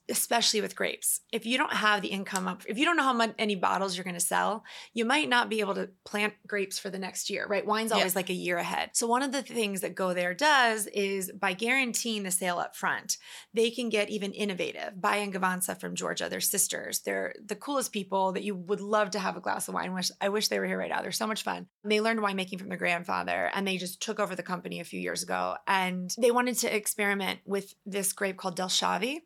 especially 0.10 0.62
with 0.62 0.76
grapes, 0.76 1.22
if 1.32 1.46
you 1.46 1.58
don't 1.58 1.74
have 1.74 2.02
the 2.02 2.08
income 2.10 2.48
up, 2.48 2.64
if 2.68 2.78
you 2.78 2.86
don't 2.86 2.98
know 2.98 3.04
how 3.04 3.14
much 3.14 3.34
any 3.38 3.56
bottles 3.56 3.96
you're 3.98 4.04
going 4.04 4.14
to 4.14 4.20
sell, 4.20 4.64
you 4.94 5.06
might 5.06 5.30
not 5.30 5.50
be 5.50 5.60
able 5.60 5.76
to 5.76 5.90
plant 6.06 6.34
grapes 6.48 6.80
for 6.80 6.90
the 6.90 7.00
next 7.00 7.30
year, 7.30 7.46
right? 7.48 7.66
Wine's 7.66 7.92
Yeah. 7.92 7.98
always 7.98 8.16
like 8.16 8.30
a 8.30 8.34
year 8.34 8.58
ahead. 8.58 8.92
So 8.94 9.08
one 9.08 9.22
of 9.24 9.32
the 9.32 9.42
things 9.44 9.82
that 9.82 9.96
Go 9.96 10.14
There 10.14 10.34
does 10.34 10.88
is 10.88 11.32
by 11.32 11.54
guaranteeing 11.54 12.24
the 12.24 12.32
sale 12.32 12.58
up 12.60 12.76
front, 12.76 13.18
they 13.54 13.70
can 13.72 13.90
get 13.90 14.10
even 14.10 14.32
innovative. 14.34 15.02
Baia 15.02 15.22
and 15.22 15.34
Gvantsa 15.34 15.80
from 15.80 15.96
Georgia, 15.96 16.28
they're 16.30 16.40
sisters. 16.40 17.00
They're 17.02 17.34
the 17.44 17.56
coolest 17.56 17.92
people 17.92 18.32
that 18.34 18.44
you 18.44 18.56
would 18.56 18.82
love 18.82 19.12
to 19.12 19.20
have 19.20 19.36
a 19.38 19.42
glass 19.42 19.68
of 19.68 19.74
wine. 19.74 19.94
with. 19.94 20.12
I 20.22 20.30
wish 20.38 20.50
they 20.50 20.60
were 20.60 20.68
here 20.68 20.78
right 20.78 20.90
now. 20.90 21.02
They're 21.02 21.12
so 21.12 21.26
much 21.26 21.42
fun. 21.42 21.66
They 21.84 22.00
learned 22.00 22.20
winemaking 22.20 22.60
from 22.60 22.70
their 22.70 22.78
grandfather 22.78 23.50
and 23.56 23.68
they 23.68 23.78
just 23.78 24.02
took 24.02 24.20
over 24.20 24.36
the 24.36 24.44
company 24.44 24.80
a 24.80 24.84
few 24.84 25.00
years 25.00 25.24
ago. 25.24 25.56
And 25.66 26.14
they 26.20 26.30
wanted 26.30 26.58
to 26.60 26.76
experiment 26.76 27.40
with 27.46 27.74
this 27.88 28.14
grape 28.14 28.38
called 28.38 28.56
Dzelshavi. 28.56 29.22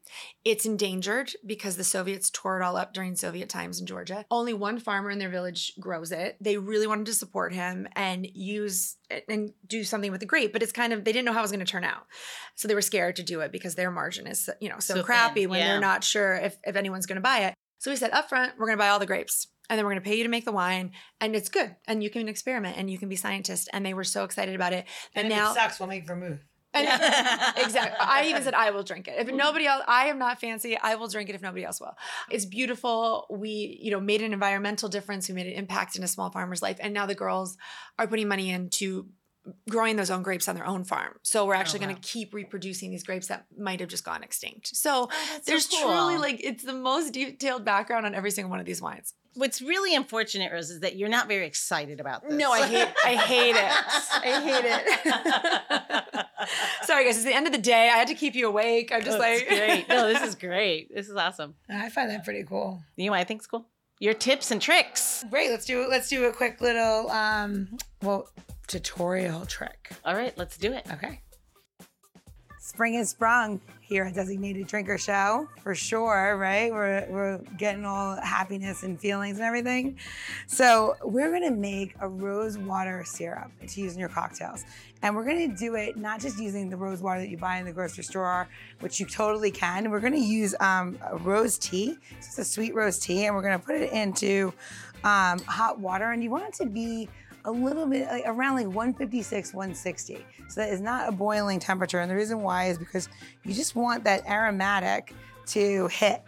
It's 0.45 0.65
endangered 0.65 1.33
because 1.45 1.75
the 1.75 1.83
Soviets 1.83 2.29
tore 2.29 2.61
it 2.61 2.63
all 2.63 2.77
up 2.77 2.93
during 2.93 3.17
Soviet 3.17 3.49
times 3.49 3.81
in 3.81 3.85
Georgia. 3.85 4.25
Only 4.31 4.53
one 4.53 4.79
farmer 4.79 5.11
in 5.11 5.19
their 5.19 5.29
village 5.29 5.73
grows 5.79 6.13
it. 6.13 6.37
They 6.39 6.57
really 6.57 6.87
wanted 6.87 7.07
to 7.07 7.13
support 7.13 7.53
him 7.53 7.89
and 7.95 8.25
use 8.33 8.95
it 9.09 9.25
and 9.27 9.51
do 9.67 9.83
something 9.83 10.11
with 10.11 10.21
the 10.21 10.25
grape, 10.25 10.53
but 10.53 10.63
it's 10.63 10.71
kind 10.71 10.93
of 10.93 11.03
they 11.03 11.11
didn't 11.11 11.25
know 11.25 11.33
how 11.33 11.39
it 11.39 11.43
was 11.43 11.51
going 11.51 11.65
to 11.65 11.71
turn 11.71 11.83
out. 11.83 12.07
So 12.55 12.69
they 12.69 12.75
were 12.75 12.81
scared 12.81 13.17
to 13.17 13.23
do 13.23 13.41
it 13.41 13.51
because 13.51 13.75
their 13.75 13.91
margin 13.91 14.27
is, 14.27 14.49
you 14.61 14.69
know, 14.69 14.79
so, 14.79 14.93
So 14.93 14.95
thin, 14.95 15.03
crappy 15.03 15.47
when 15.47 15.59
yeah. 15.59 15.67
they're 15.67 15.81
not 15.81 16.05
sure 16.05 16.35
if, 16.35 16.57
if 16.63 16.77
anyone's 16.77 17.05
going 17.05 17.17
to 17.17 17.21
buy 17.21 17.39
it. 17.39 17.53
So 17.79 17.89
we 17.89 17.97
said 17.97 18.11
up 18.11 18.29
front, 18.29 18.53
we're 18.57 18.67
going 18.67 18.77
to 18.77 18.81
buy 18.81 18.89
all 18.89 18.99
the 18.99 19.07
grapes 19.07 19.47
and 19.71 19.77
then 19.77 19.85
we're 19.85 19.93
going 19.93 20.03
to 20.03 20.07
pay 20.07 20.17
you 20.17 20.23
to 20.23 20.29
make 20.29 20.43
the 20.43 20.51
wine 20.51 20.91
and 21.21 21.33
it's 21.33 21.47
good 21.47 21.73
and 21.87 22.03
you 22.03 22.09
can 22.09 22.27
experiment 22.27 22.77
and 22.77 22.91
you 22.91 22.99
can 22.99 23.07
be 23.07 23.15
scientist 23.15 23.69
and 23.71 23.85
they 23.85 23.93
were 23.93 24.03
so 24.03 24.25
excited 24.25 24.53
about 24.53 24.73
it 24.73 24.85
that 25.15 25.23
And 25.23 25.31
if 25.31 25.37
now 25.37 25.51
it 25.51 25.55
sucks, 25.55 25.79
we'll 25.79 25.87
make 25.87 26.05
vermouth. 26.05 26.39
and 26.73 26.85
exactly. 27.57 27.97
I 27.99 28.25
even 28.27 28.43
said 28.43 28.53
I 28.53 28.71
will 28.71 28.83
drink 28.83 29.07
it. 29.07 29.15
If 29.17 29.33
nobody 29.33 29.65
else, 29.67 29.83
I 29.87 30.07
am 30.07 30.19
not 30.19 30.41
fancy. 30.41 30.77
I 30.77 30.95
will 30.95 31.07
drink 31.07 31.29
it 31.29 31.35
if 31.35 31.41
nobody 31.41 31.63
else 31.63 31.79
will. 31.79 31.95
It's 32.29 32.45
beautiful. 32.45 33.27
We, 33.29 33.79
you 33.81 33.91
know, 33.91 34.01
made 34.01 34.21
an 34.21 34.33
environmental 34.33 34.89
difference. 34.89 35.29
We 35.29 35.35
made 35.35 35.47
an 35.47 35.53
impact 35.53 35.95
in 35.95 36.03
a 36.03 36.07
small 36.07 36.31
farmer's 36.31 36.61
life, 36.61 36.77
and 36.81 36.93
now 36.93 37.05
the 37.05 37.15
girls 37.15 37.57
are 37.97 38.07
putting 38.07 38.27
money 38.27 38.51
into 38.51 39.07
growing 39.69 39.95
those 39.95 40.11
own 40.11 40.21
grapes 40.21 40.47
on 40.47 40.55
their 40.55 40.67
own 40.67 40.83
farm. 40.83 41.17
So 41.23 41.45
we're 41.45 41.55
actually 41.55 41.79
wow. 41.79 41.87
going 41.87 41.95
to 41.95 42.01
keep 42.07 42.33
reproducing 42.33 42.91
these 42.91 43.03
grapes 43.03 43.27
that 43.27 43.45
might 43.57 43.79
have 43.79 43.89
just 43.89 44.03
gone 44.03 44.23
extinct. 44.23 44.75
So 44.75 45.09
so 45.11 45.41
there's 45.45 45.67
cool. 45.67 45.79
truly 45.79 46.17
like 46.17 46.43
it's 46.43 46.63
the 46.63 46.73
most 46.73 47.13
detailed 47.13 47.65
background 47.65 48.05
on 48.05 48.13
every 48.13 48.31
single 48.31 48.49
one 48.49 48.59
of 48.59 48.65
these 48.65 48.81
wines. 48.81 49.13
What's 49.35 49.61
really 49.61 49.95
unfortunate, 49.95 50.51
Rose, 50.51 50.69
is 50.69 50.81
that 50.81 50.97
you're 50.97 51.07
not 51.09 51.27
very 51.29 51.45
excited 51.45 51.99
about 52.01 52.23
this. 52.23 52.33
No, 52.33 52.51
I 52.51 52.67
hate 52.67 52.89
I 53.05 53.15
hate 53.15 53.55
it. 53.55 53.71
I 54.23 54.41
hate 54.41 54.65
it. 54.65 56.25
Sorry 56.83 57.05
guys, 57.05 57.15
it's 57.15 57.23
the 57.25 57.33
end 57.33 57.47
of 57.47 57.53
the 57.53 57.57
day. 57.59 57.89
I 57.89 57.97
had 57.97 58.07
to 58.09 58.15
keep 58.15 58.35
you 58.35 58.47
awake. 58.47 58.91
I'm 58.93 59.01
just 59.03 59.17
Oh, 59.17 59.19
like 59.19 59.47
great. 59.47 59.87
No, 59.87 60.07
this 60.11 60.21
is 60.23 60.35
great. 60.47 60.93
This 60.93 61.07
is 61.07 61.15
awesome. 61.15 61.55
I 61.69 61.89
find 61.89 62.09
that 62.09 62.23
pretty 62.25 62.43
cool. 62.43 62.81
You 62.97 63.05
know 63.05 63.11
what 63.11 63.19
I 63.21 63.23
think's 63.23 63.47
cool? 63.47 63.67
Your 63.99 64.13
tips 64.13 64.51
and 64.51 64.61
tricks. 64.61 65.23
Great. 65.29 65.49
Let's 65.49 65.65
do 65.65 65.87
let's 65.87 66.09
do 66.09 66.25
a 66.25 66.33
quick 66.33 66.59
little 66.59 67.09
um 67.11 67.77
well 68.01 68.29
tutorial 68.67 69.45
trick. 69.45 69.91
All 70.03 70.15
right, 70.15 70.37
let's 70.37 70.57
do 70.57 70.73
it. 70.73 70.85
Okay. 70.91 71.21
Spring 72.71 72.93
has 72.93 73.09
sprung 73.09 73.59
here 73.81 74.05
at 74.05 74.13
Designated 74.15 74.65
Drinker 74.65 74.97
Show 74.97 75.49
for 75.61 75.75
sure, 75.75 76.37
right? 76.37 76.71
We're, 76.71 77.05
we're 77.09 77.37
getting 77.57 77.83
all 77.83 78.15
happiness 78.15 78.83
and 78.83 78.97
feelings 78.97 79.39
and 79.39 79.45
everything. 79.45 79.97
So, 80.47 80.95
we're 81.03 81.33
gonna 81.33 81.51
make 81.51 81.95
a 81.99 82.07
rose 82.07 82.57
water 82.57 83.03
syrup 83.05 83.51
to 83.67 83.81
use 83.81 83.91
in 83.91 83.99
your 83.99 84.07
cocktails. 84.07 84.63
And 85.01 85.13
we're 85.17 85.25
gonna 85.25 85.49
do 85.49 85.75
it 85.75 85.97
not 85.97 86.21
just 86.21 86.39
using 86.39 86.69
the 86.69 86.77
rose 86.77 87.01
water 87.01 87.19
that 87.19 87.27
you 87.27 87.35
buy 87.35 87.57
in 87.57 87.65
the 87.65 87.73
grocery 87.73 88.05
store, 88.05 88.47
which 88.79 89.01
you 89.01 89.05
totally 89.05 89.51
can. 89.51 89.91
We're 89.91 89.99
gonna 89.99 90.15
use 90.15 90.55
um, 90.61 90.97
rose 91.19 91.57
tea, 91.57 91.97
it's 92.19 92.37
a 92.39 92.45
sweet 92.45 92.73
rose 92.73 92.99
tea, 92.99 93.25
and 93.25 93.35
we're 93.35 93.41
gonna 93.41 93.59
put 93.59 93.75
it 93.75 93.91
into 93.91 94.53
um, 95.03 95.39
hot 95.39 95.77
water. 95.77 96.11
And 96.11 96.23
you 96.23 96.29
want 96.29 96.45
it 96.45 96.53
to 96.63 96.67
be 96.67 97.09
a 97.45 97.51
little 97.51 97.85
bit 97.85 98.07
like 98.07 98.23
around 98.25 98.55
like 98.55 98.67
156 98.67 99.53
160 99.53 100.25
so 100.47 100.61
that 100.61 100.69
is 100.69 100.81
not 100.81 101.09
a 101.09 101.11
boiling 101.11 101.59
temperature 101.59 101.99
and 101.99 102.09
the 102.09 102.15
reason 102.15 102.41
why 102.41 102.65
is 102.65 102.77
because 102.77 103.09
you 103.43 103.53
just 103.53 103.75
want 103.75 104.03
that 104.03 104.27
aromatic 104.27 105.13
to 105.47 105.87
hit. 105.87 106.21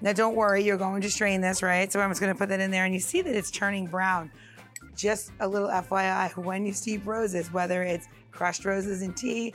Now 0.00 0.12
don't 0.12 0.34
worry 0.34 0.64
you're 0.64 0.76
going 0.76 1.02
to 1.02 1.10
strain 1.10 1.40
this 1.40 1.62
right? 1.62 1.90
So 1.92 2.00
i'm 2.00 2.10
just 2.10 2.20
going 2.20 2.32
to 2.32 2.38
put 2.38 2.48
that 2.48 2.60
in 2.60 2.70
there 2.70 2.84
and 2.84 2.94
you 2.94 3.00
see 3.00 3.22
that 3.22 3.34
it's 3.34 3.50
turning 3.50 3.86
brown. 3.86 4.30
Just 4.96 5.32
a 5.40 5.48
little 5.48 5.68
fyi 5.68 6.36
when 6.36 6.66
you 6.66 6.72
steep 6.72 7.06
roses 7.06 7.52
whether 7.52 7.82
it's 7.82 8.08
crushed 8.32 8.64
roses 8.64 9.02
in 9.02 9.12
tea 9.12 9.54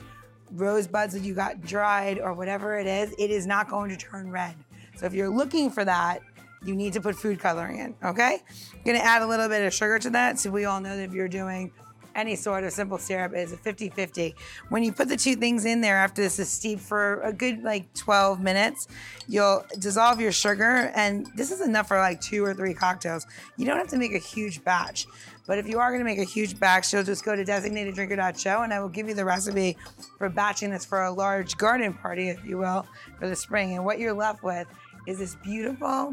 rose 0.52 0.86
buds 0.86 1.12
that 1.12 1.22
you 1.22 1.34
got 1.34 1.60
dried 1.62 2.20
or 2.20 2.32
whatever 2.32 2.78
it 2.78 2.86
is 2.86 3.12
it 3.18 3.30
is 3.30 3.46
not 3.46 3.68
going 3.68 3.90
to 3.90 3.96
turn 3.96 4.30
red. 4.30 4.54
So 4.96 5.04
if 5.06 5.12
you're 5.12 5.28
looking 5.28 5.70
for 5.70 5.84
that 5.84 6.20
you 6.66 6.74
need 6.74 6.92
to 6.94 7.00
put 7.00 7.14
food 7.16 7.38
coloring 7.38 7.78
in, 7.78 7.94
okay? 8.04 8.42
You're 8.84 8.94
gonna 8.94 9.04
add 9.04 9.22
a 9.22 9.26
little 9.26 9.48
bit 9.48 9.64
of 9.64 9.72
sugar 9.72 9.98
to 10.00 10.10
that 10.10 10.38
so 10.38 10.50
we 10.50 10.64
all 10.64 10.80
know 10.80 10.96
that 10.96 11.04
if 11.04 11.12
you're 11.12 11.28
doing 11.28 11.72
any 12.16 12.34
sort 12.34 12.64
of 12.64 12.72
simple 12.72 12.98
syrup, 12.98 13.32
it's 13.34 13.52
a 13.52 13.56
50 13.56 13.90
50. 13.90 14.34
When 14.70 14.82
you 14.82 14.92
put 14.92 15.08
the 15.08 15.16
two 15.16 15.36
things 15.36 15.66
in 15.66 15.82
there 15.82 15.96
after 15.96 16.22
this 16.22 16.38
is 16.38 16.48
steeped 16.48 16.82
for 16.82 17.20
a 17.20 17.32
good 17.32 17.62
like 17.62 17.92
12 17.94 18.40
minutes, 18.40 18.88
you'll 19.28 19.64
dissolve 19.78 20.18
your 20.18 20.32
sugar, 20.32 20.90
and 20.94 21.26
this 21.36 21.52
is 21.52 21.60
enough 21.60 21.88
for 21.88 21.98
like 21.98 22.20
two 22.20 22.42
or 22.44 22.54
three 22.54 22.74
cocktails. 22.74 23.26
You 23.56 23.66
don't 23.66 23.76
have 23.76 23.88
to 23.88 23.98
make 23.98 24.14
a 24.14 24.18
huge 24.18 24.64
batch. 24.64 25.06
But 25.46 25.58
if 25.58 25.68
you 25.68 25.78
are 25.78 25.96
to 25.96 26.02
make 26.02 26.18
a 26.18 26.24
huge 26.24 26.58
batch, 26.58 26.92
you'll 26.92 27.04
just 27.04 27.24
go 27.24 27.36
to 27.36 27.44
designateddrinker.show 27.44 28.62
and 28.62 28.74
I 28.74 28.80
will 28.80 28.88
give 28.88 29.06
you 29.06 29.14
the 29.14 29.24
recipe 29.24 29.76
for 30.18 30.28
batching 30.28 30.70
this 30.70 30.84
for 30.84 31.04
a 31.04 31.10
large 31.10 31.56
garden 31.56 31.94
party, 31.94 32.30
if 32.30 32.44
you 32.44 32.58
will, 32.58 32.84
for 33.20 33.28
the 33.28 33.36
spring. 33.36 33.76
And 33.76 33.84
what 33.84 34.00
you're 34.00 34.12
left 34.12 34.42
with 34.42 34.66
is 35.06 35.18
this 35.18 35.36
beautiful, 35.36 36.12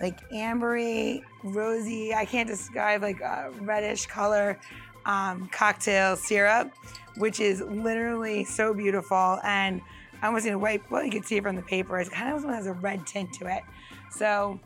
like 0.00 0.28
ambery, 0.30 1.22
rosy, 1.44 2.14
I 2.14 2.24
can't 2.24 2.48
describe 2.48 3.02
like 3.02 3.20
a 3.20 3.52
reddish 3.60 4.06
color 4.06 4.58
um, 5.04 5.48
cocktail 5.52 6.16
syrup, 6.16 6.72
which 7.16 7.40
is 7.40 7.60
literally 7.60 8.44
so 8.44 8.72
beautiful. 8.72 9.38
And 9.44 9.80
I 10.22 10.26
almost 10.26 10.44
gonna 10.44 10.58
wipe, 10.58 10.90
well, 10.90 11.04
you 11.04 11.10
can 11.10 11.22
see 11.22 11.36
it 11.36 11.42
from 11.42 11.56
the 11.56 11.62
paper. 11.62 11.98
It 11.98 12.10
kind 12.10 12.34
of 12.34 12.44
has 12.44 12.66
a 12.66 12.72
red 12.72 13.06
tint 13.06 13.32
to 13.34 13.46
it. 13.46 13.62
So 14.10 14.58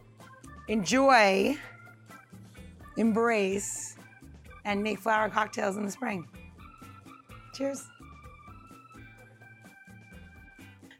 enjoy, 0.68 1.57
embrace, 2.97 3.97
and 4.64 4.83
make 4.83 4.99
flower 4.99 5.29
cocktails 5.29 5.77
in 5.77 5.85
the 5.85 5.90
spring. 5.90 6.27
Cheers. 7.55 7.87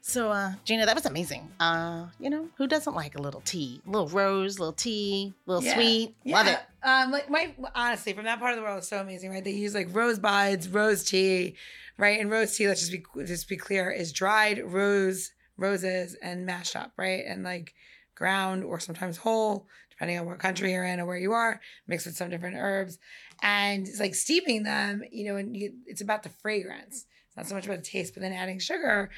So, 0.07 0.29
uh, 0.31 0.53
Gina, 0.65 0.85
that 0.85 0.93
was 0.93 1.07
amazing. 1.07 1.49
Uh, 1.59 2.05
you 2.19 2.29
know, 2.29 2.47
who 2.57 2.67
doesn't 2.67 2.93
like 2.93 3.15
a 3.15 3.21
little 3.21 3.41
tea? 3.41 3.81
A 3.87 3.89
little 3.89 4.07
rose, 4.07 4.57
a 4.57 4.59
little 4.59 4.71
tea, 4.73 5.33
a 5.47 5.49
little 5.49 5.65
Yeah. 5.65 5.73
sweet. 5.73 6.15
Love 6.25 6.45
it. 6.45 6.59
Um, 6.83 7.09
like 7.09 7.27
my 7.27 7.55
honestly, 7.73 8.13
from 8.13 8.25
that 8.25 8.37
part 8.37 8.51
of 8.51 8.57
the 8.57 8.61
world, 8.61 8.77
it's 8.77 8.87
so 8.87 8.99
amazing, 9.01 9.31
right? 9.31 9.43
They 9.43 9.49
use 9.49 9.73
like 9.73 9.87
rose 9.95 10.19
buds, 10.19 10.69
rose 10.69 11.03
tea, 11.03 11.55
right? 11.97 12.19
And 12.19 12.29
rose 12.29 12.55
tea, 12.55 12.67
let's 12.67 12.81
just 12.87 12.91
be 12.91 13.03
just 13.25 13.49
be 13.49 13.57
clear, 13.57 13.89
is 13.89 14.13
dried 14.13 14.61
rose 14.63 15.31
roses 15.57 16.15
and 16.21 16.45
mashed 16.45 16.75
up, 16.75 16.91
right? 16.97 17.23
And 17.25 17.43
like 17.43 17.73
ground 18.13 18.63
or 18.63 18.79
sometimes 18.79 19.17
whole, 19.17 19.65
depending 19.89 20.19
on 20.19 20.27
what 20.27 20.37
country 20.37 20.71
you're 20.73 20.85
in 20.85 20.99
or 20.99 21.07
where 21.07 21.17
you 21.17 21.31
are, 21.31 21.59
mixed 21.87 22.05
with 22.05 22.15
some 22.15 22.29
different 22.29 22.57
herbs, 22.57 22.99
and 23.41 23.87
it's 23.87 23.99
like 23.99 24.13
steeping 24.13 24.61
them, 24.61 25.01
you 25.11 25.25
know. 25.25 25.35
And 25.37 25.57
you, 25.57 25.73
it's 25.87 26.01
about 26.01 26.21
the 26.21 26.29
fragrance. 26.29 27.07
It's 27.29 27.37
not 27.37 27.47
so 27.47 27.55
much 27.55 27.65
about 27.65 27.77
the 27.77 27.89
taste, 27.89 28.13
but 28.13 28.21
then 28.21 28.33
adding 28.33 28.59
sugar, 28.59 29.09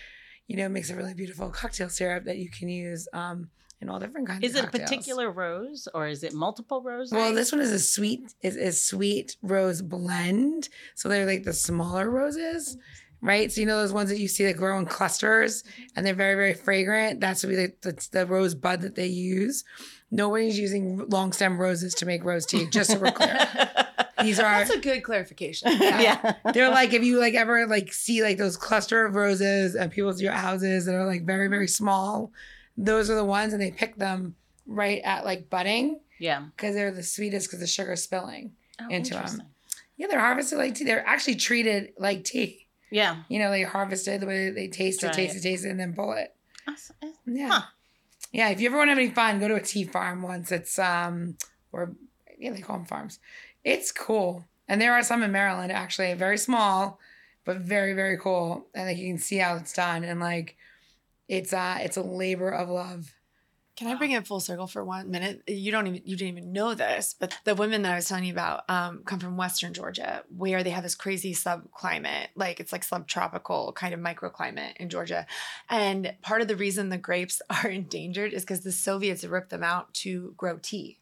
you 0.47 0.55
know, 0.57 0.69
makes 0.69 0.89
a 0.89 0.95
really 0.95 1.13
beautiful 1.13 1.49
cocktail 1.49 1.89
syrup 1.89 2.25
that 2.25 2.37
you 2.37 2.49
can 2.49 2.69
use 2.69 3.07
um, 3.13 3.49
in 3.81 3.89
all 3.89 3.99
different 3.99 4.27
kinds. 4.27 4.43
Is 4.43 4.55
it 4.55 4.65
a 4.65 4.67
particular 4.67 5.29
rose 5.31 5.87
or 5.93 6.07
is 6.07 6.23
it 6.23 6.33
multiple 6.33 6.81
roses? 6.81 7.13
Well, 7.13 7.33
this 7.33 7.51
one 7.51 7.61
is 7.61 7.71
a 7.71 7.79
sweet 7.79 8.33
is 8.41 8.55
a 8.55 8.71
sweet 8.71 9.37
rose 9.41 9.81
blend. 9.81 10.69
So 10.95 11.09
they're 11.09 11.25
like 11.25 11.43
the 11.43 11.53
smaller 11.53 12.09
roses, 12.09 12.77
right? 13.21 13.51
So 13.51 13.61
you 13.61 13.67
know 13.67 13.77
those 13.77 13.93
ones 13.93 14.09
that 14.09 14.19
you 14.19 14.27
see 14.27 14.45
that 14.45 14.57
grow 14.57 14.79
in 14.79 14.85
clusters 14.85 15.63
and 15.95 16.05
they're 16.05 16.15
very 16.15 16.35
very 16.35 16.53
fragrant. 16.53 17.19
That's 17.19 17.43
would 17.43 17.51
be 17.51 17.57
like 17.57 17.81
the, 17.81 18.07
the 18.11 18.25
rose 18.25 18.55
bud 18.55 18.81
that 18.81 18.95
they 18.95 19.07
use. 19.07 19.63
Nobody's 20.09 20.57
using 20.57 21.07
long 21.09 21.33
stem 21.33 21.59
roses 21.59 21.93
to 21.95 22.05
make 22.05 22.23
rose 22.23 22.45
tea. 22.45 22.65
Just 22.67 22.91
so 22.91 22.97
we're 22.99 23.11
clear, 23.11 23.37
these 24.21 24.39
are 24.39 24.43
That's 24.43 24.69
a 24.71 24.79
good 24.79 25.03
clarification. 25.03 25.71
yeah. 25.79 26.35
they're 26.53 26.69
like 26.69 26.93
if 26.93 27.03
you 27.03 27.19
like 27.19 27.33
ever 27.33 27.67
like 27.67 27.93
see 27.93 28.21
like 28.23 28.37
those 28.37 28.57
cluster 28.57 29.05
of 29.05 29.15
roses 29.15 29.75
at 29.75 29.91
people's 29.91 30.21
houses 30.23 30.85
that 30.85 30.95
are 30.95 31.05
like 31.05 31.25
very 31.25 31.47
very 31.47 31.67
small. 31.67 32.31
Those 32.77 33.09
are 33.09 33.15
the 33.15 33.25
ones, 33.25 33.53
and 33.53 33.61
they 33.61 33.71
pick 33.71 33.95
them 33.97 34.35
right 34.67 35.01
at 35.03 35.25
like 35.25 35.49
budding 35.49 35.99
Yeah. 36.19 36.43
because 36.55 36.75
they're 36.75 36.91
the 36.91 37.01
sweetest 37.01 37.47
because 37.47 37.59
the 37.59 37.65
sugar's 37.67 38.03
spilling. 38.03 38.51
Oh, 38.79 38.83
Into 38.89 39.15
'em. 39.15 39.21
interesting. 39.21 39.45
Yeah, 39.97 40.05
they're 40.07 40.19
harvested 40.19 40.59
like 40.59 40.75
tea. 40.75 40.83
They're 40.83 41.05
actually 41.07 41.35
treated 41.37 41.93
like 41.97 42.23
tea. 42.23 42.67
Yeah. 42.91 43.23
You 43.29 43.39
know, 43.39 43.49
they 43.49 43.63
harvest 43.63 44.07
it 44.07 44.19
the 44.21 44.27
way 44.27 44.51
they 44.51 44.67
taste 44.67 45.03
it, 45.03 45.11
taste 45.13 45.35
it. 45.35 45.39
it, 45.39 45.41
taste 45.41 45.65
it, 45.65 45.69
and 45.69 45.79
then 45.79 45.93
pull 45.93 46.13
it. 46.13 46.35
Awesome. 46.67 46.95
Yeah. 47.25 47.49
Huh. 47.49 47.61
Yeah. 48.31 48.49
If 48.49 48.61
you 48.61 48.67
ever 48.67 48.77
want 48.77 48.87
to 48.87 48.91
have 48.91 48.99
any 48.99 49.09
fun, 49.09 49.39
go 49.39 49.47
to 49.47 49.55
a 49.55 49.61
tea 49.61 49.83
farm 49.83 50.21
once. 50.21 50.51
It's 50.51 50.77
um 50.77 51.37
or 51.71 51.95
yeah, 52.37 52.51
they 52.51 52.61
call 52.61 52.77
them 52.77 52.85
farms. 52.85 53.17
It's 53.67 53.91
cool. 53.91 54.45
And 54.69 54.79
there 54.79 54.93
are 54.93 55.03
some 55.03 55.21
in 55.23 55.33
Maryland, 55.33 55.73
actually, 55.73 56.13
very 56.13 56.37
small, 56.37 57.01
but 57.43 57.57
very, 57.57 57.91
very 57.91 58.17
cool. 58.17 58.65
And 58.73 58.87
like 58.87 58.97
you 58.97 59.09
can 59.09 59.17
see 59.17 59.39
how 59.39 59.57
it's 59.57 59.73
done. 59.73 60.05
And 60.05 60.21
like 60.21 60.55
it's 61.27 61.51
uh 61.51 61.77
it's 61.81 61.97
a 61.97 62.01
labor 62.01 62.49
of 62.49 62.69
love. 62.69 63.13
Can 63.75 63.89
I 63.89 63.95
bring 63.95 64.11
it 64.11 64.25
full 64.25 64.39
circle 64.39 64.67
for 64.67 64.85
one 64.85 65.11
minute? 65.11 65.43
You 65.47 65.73
don't 65.73 65.85
even 65.85 66.01
you 66.05 66.15
didn't 66.15 66.37
even 66.37 66.53
know 66.53 66.75
this, 66.75 67.13
but 67.19 67.37
the 67.43 67.55
women 67.55 67.81
that 67.81 67.91
I 67.91 67.95
was 67.95 68.07
telling 68.07 68.23
you 68.23 68.31
about 68.31 68.63
um, 68.69 69.01
come 69.03 69.19
from 69.19 69.35
Western 69.35 69.73
Georgia, 69.73 70.23
where 70.35 70.63
they 70.63 70.69
have 70.69 70.83
this 70.83 70.95
crazy 70.95 71.33
subclimate, 71.33 72.27
like 72.35 72.61
it's 72.61 72.71
like 72.71 72.85
subtropical 72.85 73.73
kind 73.73 73.93
of 73.93 73.99
microclimate 73.99 74.77
in 74.77 74.87
Georgia. 74.89 75.27
And 75.69 76.15
part 76.21 76.41
of 76.41 76.47
the 76.47 76.55
reason 76.55 76.87
the 76.87 76.97
grapes 76.97 77.41
are 77.49 77.69
endangered 77.69 78.31
is 78.31 78.43
because 78.43 78.61
the 78.61 78.71
Soviets 78.71 79.25
ripped 79.25 79.49
them 79.49 79.63
out 79.63 79.93
to 79.95 80.33
grow 80.37 80.57
tea. 80.57 80.99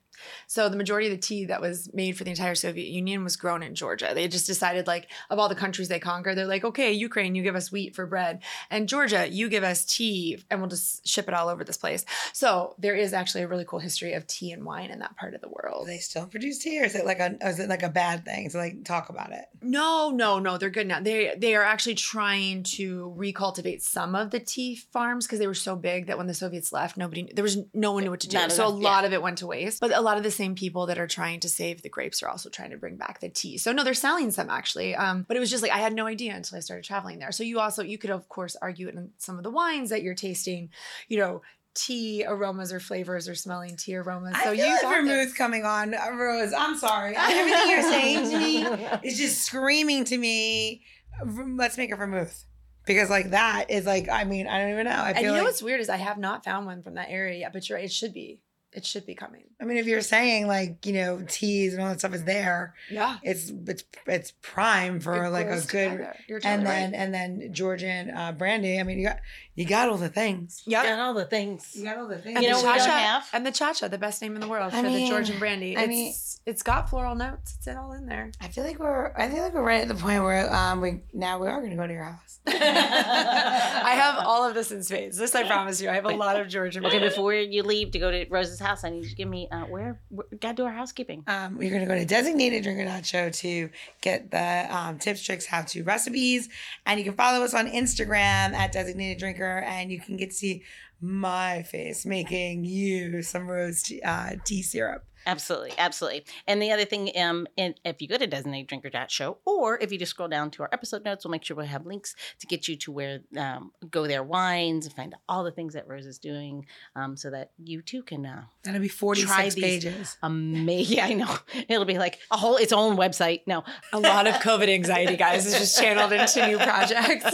So 0.48 0.70
the 0.70 0.78
majority 0.78 1.08
of 1.08 1.14
the 1.14 1.18
tea 1.22 1.46
that 1.46 1.62
was 1.62 1.90
made 1.94 2.18
for 2.18 2.24
the 2.24 2.30
entire 2.32 2.56
Soviet 2.56 2.88
Union 2.88 3.24
was 3.24 3.36
grown 3.36 3.64
in 3.64 3.76
Georgia. 3.76 4.12
They 4.14 4.28
just 4.28 4.48
decided 4.48 4.88
like 4.88 5.10
of 5.30 5.40
all 5.40 5.50
the 5.50 5.56
countries 5.56 5.88
they 5.88 6.00
conquered, 6.00 6.36
they're 6.38 6.46
like, 6.46 6.64
okay, 6.64 6.92
Ukraine, 6.92 7.36
you 7.36 7.44
give 7.44 7.56
us 7.56 7.72
wheat 7.72 7.96
for 7.96 8.06
bread, 8.06 8.42
and 8.70 8.88
Georgia, 8.90 9.28
you 9.28 9.50
give 9.50 9.64
us 9.64 9.86
tea, 9.86 10.44
and 10.50 10.60
we'll 10.60 10.70
just 10.70 11.08
ship 11.08 11.28
it 11.28 11.34
all 11.34 11.50
over 11.50 11.64
this 11.64 11.78
place. 11.78 12.06
So 12.34 12.76
there 12.78 12.96
is 12.96 13.14
actually 13.14 13.44
a 13.44 13.48
really 13.48 13.66
cool 13.66 13.80
history 13.80 14.14
of 14.14 14.28
tea 14.28 14.52
and 14.52 14.64
wine 14.66 14.92
in 14.92 15.00
that 15.00 15.16
part 15.18 15.34
of 15.34 15.42
the 15.42 15.48
Do 15.48 15.54
world. 15.62 15.88
they 15.88 15.98
still 15.98 16.28
produce 16.28 16.60
tea 16.60 16.82
or 16.82 16.86
is 16.86 16.96
it 16.96 17.06
like 17.06 17.20
a 17.20 17.36
is 17.42 17.60
it 17.60 17.70
like 17.70 17.84
a 17.84 17.90
bad 17.90 18.26
thing? 18.26 18.50
So 18.50 18.60
like 18.60 18.84
talk 18.84 19.10
about 19.10 19.32
it. 19.32 19.46
No, 19.62 20.12
no, 20.12 20.40
no, 20.40 20.58
they're 20.58 20.70
good 20.70 20.88
now. 20.88 21.00
They 21.00 21.36
they 21.38 21.56
are 21.56 21.64
actually 21.64 21.96
trying 21.96 22.64
to 22.64 23.14
recultivate 23.18 23.82
some 23.82 24.16
of 24.16 24.32
the 24.32 24.40
tea 24.40 24.76
farms 24.76 25.26
because 25.26 25.40
they 25.40 25.48
were 25.48 25.54
so 25.54 25.76
big 25.76 26.08
that 26.08 26.18
when 26.18 26.28
the 26.28 26.34
Soviets 26.34 26.72
left, 26.72 26.98
nobody 26.98 27.30
there 27.34 27.44
was 27.44 27.58
no 27.74 27.92
one 27.94 28.04
knew 28.04 28.12
what 28.12 28.20
to 28.22 28.28
do. 28.28 28.38
So 28.50 28.66
a 28.66 28.70
enough, 28.70 28.82
yeah. 28.82 28.90
lot 28.90 29.06
of 29.06 29.14
it 29.14 29.22
went 29.22 29.38
to 29.40 29.48
waste. 29.48 29.80
But 29.82 29.92
a 29.96 30.02
lot 30.06 30.18
of 30.18 30.24
the 30.24 30.32
same 30.32 30.56
people 30.56 30.86
that 30.86 30.98
are 30.98 31.08
trying 31.08 31.40
to 31.42 31.50
save 31.50 31.82
the 31.82 31.90
grapes 31.90 32.24
are 32.24 32.30
also 32.30 32.50
trying 32.50 32.72
to 32.72 32.78
bring 32.78 32.96
back 32.96 33.20
the 33.20 33.30
tea. 33.30 33.58
So 33.58 33.72
no, 33.72 33.84
they're 33.84 33.94
selling 33.94 34.32
some 34.32 34.50
actually. 34.50 34.96
Um, 34.96 35.26
but 35.28 35.36
it 35.36 35.40
was 35.42 35.50
just 35.52 35.64
like 35.64 35.72
I 35.72 35.80
had 35.80 35.94
no 35.94 36.06
idea 36.08 36.34
until 36.36 36.58
I 36.58 36.62
started 36.62 36.86
traveling 36.86 37.20
there. 37.20 37.32
So 37.32 37.44
you 37.44 37.60
also 37.60 37.84
you 37.84 37.98
could 37.98 38.10
of 38.12 38.30
course 38.30 38.56
argue 38.62 38.88
it 38.88 38.96
in 38.96 39.12
some 39.18 39.38
of 39.38 39.44
the 39.44 39.52
wines 39.52 39.90
that 39.90 40.02
you're 40.04 40.16
tasting, 40.16 40.70
you 41.08 41.18
know. 41.18 41.42
Tea 41.78 42.24
aromas 42.26 42.72
or 42.72 42.80
flavors 42.80 43.28
or 43.28 43.36
smelling 43.36 43.76
tea 43.76 43.98
aromas. 43.98 44.34
So 44.42 44.52
I 44.52 44.56
feel 44.56 44.66
you 44.66 44.72
like 44.72 44.82
vermouth 44.84 45.08
this. 45.28 45.34
coming 45.34 45.66
on, 45.66 45.94
uh, 45.94 46.10
Rose. 46.14 46.54
I'm 46.58 46.78
sorry. 46.78 47.14
Everything 47.18 47.70
you're 47.70 47.82
saying 47.82 48.30
to 48.32 48.38
me 48.40 48.64
is 49.04 49.18
just 49.18 49.42
screaming 49.44 50.06
to 50.06 50.18
me. 50.18 50.84
Let's 51.26 51.78
make 51.78 51.92
a 51.92 51.98
vermouth 51.98 52.46
because 52.86 53.10
like 53.10 53.32
that 53.32 53.70
is 53.70 53.86
like 53.86 54.08
I 54.08 54.24
mean 54.24 54.48
I 54.48 54.60
don't 54.62 54.72
even 54.72 54.86
know. 54.86 54.92
I 54.92 55.10
And 55.10 55.18
feel 55.18 55.24
you 55.24 55.32
know 55.32 55.38
like 55.40 55.44
what's 55.48 55.62
weird 55.62 55.82
is 55.82 55.90
I 55.90 55.98
have 55.98 56.18
not 56.18 56.46
found 56.46 56.66
one 56.66 56.82
from 56.82 56.94
that 56.96 57.08
area 57.10 57.40
yet, 57.40 57.52
but 57.52 57.68
you're 57.68 57.78
right, 57.78 57.84
it 57.84 57.92
should 57.92 58.14
be. 58.14 58.40
It 58.74 58.86
should 58.86 59.06
be 59.06 59.16
coming. 59.16 59.44
I 59.62 59.64
mean 59.64 59.78
if 59.78 59.86
you're 59.86 60.02
saying 60.02 60.48
like 60.48 60.86
you 60.86 60.94
know 60.94 61.24
teas 61.28 61.74
and 61.74 61.82
all 61.82 61.90
that 61.90 62.00
stuff 62.00 62.14
is 62.14 62.26
there, 62.26 62.74
Yeah. 62.92 63.18
it's 63.24 63.50
it's 63.68 63.84
it's 64.06 64.34
prime 64.42 65.00
for 65.00 65.30
like 65.30 65.48
a 65.48 65.62
good. 65.62 66.08
And 66.44 66.66
then 66.66 66.94
and 66.94 67.14
then 67.14 67.50
Georgian 67.54 68.12
uh, 68.12 68.34
brandy. 68.34 68.80
I 68.80 68.84
mean 68.84 69.00
you 69.00 69.08
got 69.08 69.20
you 69.56 69.66
got 69.66 69.90
all 69.90 69.98
the 69.98 70.10
things. 70.10 70.62
yeah. 70.66 70.84
Got 70.84 71.00
all 71.00 71.14
the 71.14 71.26
things. 71.26 71.72
You 71.76 71.86
got 71.86 71.98
all 71.98 72.08
the 72.08 72.18
things. 72.18 72.36
And 72.36 72.44
You 72.44 72.52
know 72.52 72.60
the 72.60 72.66
what 72.66 72.74
we 72.74 72.80
don't 72.80 72.88
cha-cha- 72.88 73.00
have? 73.00 73.30
And 73.34 73.46
the 73.46 73.52
cha-cha, 73.52 73.88
the 73.88 73.98
best 73.98 74.22
name 74.22 74.36
in 74.36 74.42
the 74.42 74.48
world 74.48 74.74
I 74.74 74.82
for 74.82 74.88
mean- 74.90 75.04
the 75.06 75.10
Georgian 75.10 75.40
brandy. 75.40 75.78
I 75.78 75.82
It's 75.82 75.90
mean- 75.90 76.14
it's 76.46 76.62
got 76.62 76.90
floral 76.92 77.16
notes. 77.16 77.56
It's 77.58 77.68
all 77.76 77.94
in 77.94 78.06
there. 78.06 78.32
I 78.40 78.50
feel 78.50 78.64
like 78.64 78.78
we're 78.78 79.12
I 79.18 79.30
feel 79.30 79.42
like 79.42 79.54
we're 79.56 79.64
right 79.64 79.82
at 79.82 79.88
the 79.88 79.96
point 79.96 80.22
where 80.24 80.54
um 80.54 80.80
we 80.82 81.00
now 81.14 81.40
we 81.40 81.48
are 81.48 81.60
gonna 81.62 81.76
go 81.76 81.88
to 81.88 81.94
your 81.94 82.04
house. 82.04 82.40
I 82.48 83.94
have 83.96 84.24
all 84.26 84.48
of 84.48 84.54
this 84.54 84.72
in 84.72 84.84
spades. 84.84 85.18
This 85.18 85.34
I 85.34 85.44
promise 85.48 85.82
you. 85.82 85.90
I 85.90 85.94
have 85.94 86.06
a 86.06 86.10
lot 86.10 86.40
of 86.40 86.48
Georgian 86.48 86.86
Okay, 86.86 86.98
brandy. 87.00 87.10
before 87.10 87.34
you 87.34 87.64
leave 87.64 87.92
to 87.92 88.00
go 88.00 88.12
to 88.12 88.26
Rose's 88.30 88.60
house, 88.60 88.84
I 88.84 88.90
need 88.90 89.04
you 89.06 89.10
to 89.10 89.16
give 89.16 89.28
me 89.28 89.48
uh, 89.52 89.62
where, 89.66 90.00
where 90.10 90.28
gotta 90.40 90.56
do 90.56 90.66
our 90.66 90.72
housekeeping. 90.72 91.24
Um, 91.28 91.60
you're 91.62 91.72
gonna 91.72 91.86
go 91.88 91.96
to 91.96 92.06
designateddrinker.show 92.06 93.30
to 93.30 93.70
get 94.02 94.30
the 94.32 94.68
um, 94.76 95.00
tips, 95.00 95.24
tricks, 95.24 95.46
how 95.48 95.62
to 95.64 95.84
recipes, 95.84 96.50
and 96.86 97.00
you 97.00 97.06
can 97.06 97.14
follow 97.16 97.44
us 97.44 97.54
on 97.54 97.68
Instagram 97.68 98.54
at 98.54 98.72
designated 98.72 99.18
drinker, 99.18 99.45
and 99.46 99.92
you 99.92 100.00
can 100.00 100.18
get 100.18 100.30
to 100.32 100.36
see 100.36 100.64
my 101.06 101.64
face 101.64 102.06
making 102.06 102.66
you 102.66 103.22
some 103.22 103.48
rose 103.48 103.84
tea, 103.84 104.02
uh, 104.02 104.32
tea 104.46 104.62
syrup. 104.62 105.06
Absolutely, 105.28 105.74
absolutely. 105.78 106.24
And 106.46 106.62
the 106.62 106.72
other 106.72 106.86
thing, 106.86 107.10
um, 107.20 107.48
and 107.58 107.74
if 107.84 108.00
you 108.02 108.08
go 108.08 108.18
to 108.18 108.28
designateddrinker.show, 108.28 108.86
or 108.86 108.90
chat 108.92 109.12
show 109.12 109.38
or 109.46 109.80
if 109.80 109.92
you 109.92 109.98
just 109.98 110.12
scroll 110.12 110.30
down 110.30 110.52
to 110.52 110.62
our 110.64 110.70
episode 110.72 111.04
notes, 111.04 111.26
we'll 111.26 111.32
make 111.32 111.44
sure 111.44 111.58
we 111.58 111.66
have 111.66 111.86
links 111.86 112.16
to 112.40 112.46
get 112.48 112.68
you 112.68 112.76
to 112.76 112.92
where 112.92 113.22
um, 113.36 113.72
go 113.90 114.06
there 114.06 114.22
wines 114.22 114.86
and 114.86 114.94
find 114.94 115.14
out 115.16 115.20
all 115.28 115.44
the 115.44 115.52
things 115.52 115.74
that 115.74 115.88
Rose 115.88 116.06
is 116.06 116.20
doing, 116.20 116.68
um, 116.96 117.18
so 117.18 117.32
that 117.32 117.52
you 117.58 117.82
too 117.82 118.04
can 118.04 118.24
uh, 118.26 118.44
That'll 118.64 118.82
be 118.82 118.88
46 118.88 119.56
pages. 119.56 120.18
amazing. 120.22 120.76
Yeah, 120.96 121.06
I 121.08 121.14
know 121.14 121.36
it'll 121.68 121.86
be 121.86 121.98
like 121.98 122.20
a 122.30 122.38
whole 122.38 122.58
its 122.58 122.72
own 122.72 122.96
website. 122.96 123.42
No, 123.48 123.64
a 123.94 124.00
lot 124.00 124.28
of 124.28 124.36
COVID 124.36 124.70
anxiety, 124.70 125.18
guys, 125.18 125.46
is 125.48 125.58
just 125.58 125.80
channeled 125.80 126.12
into 126.14 126.46
new 126.46 126.58
projects. 126.60 127.26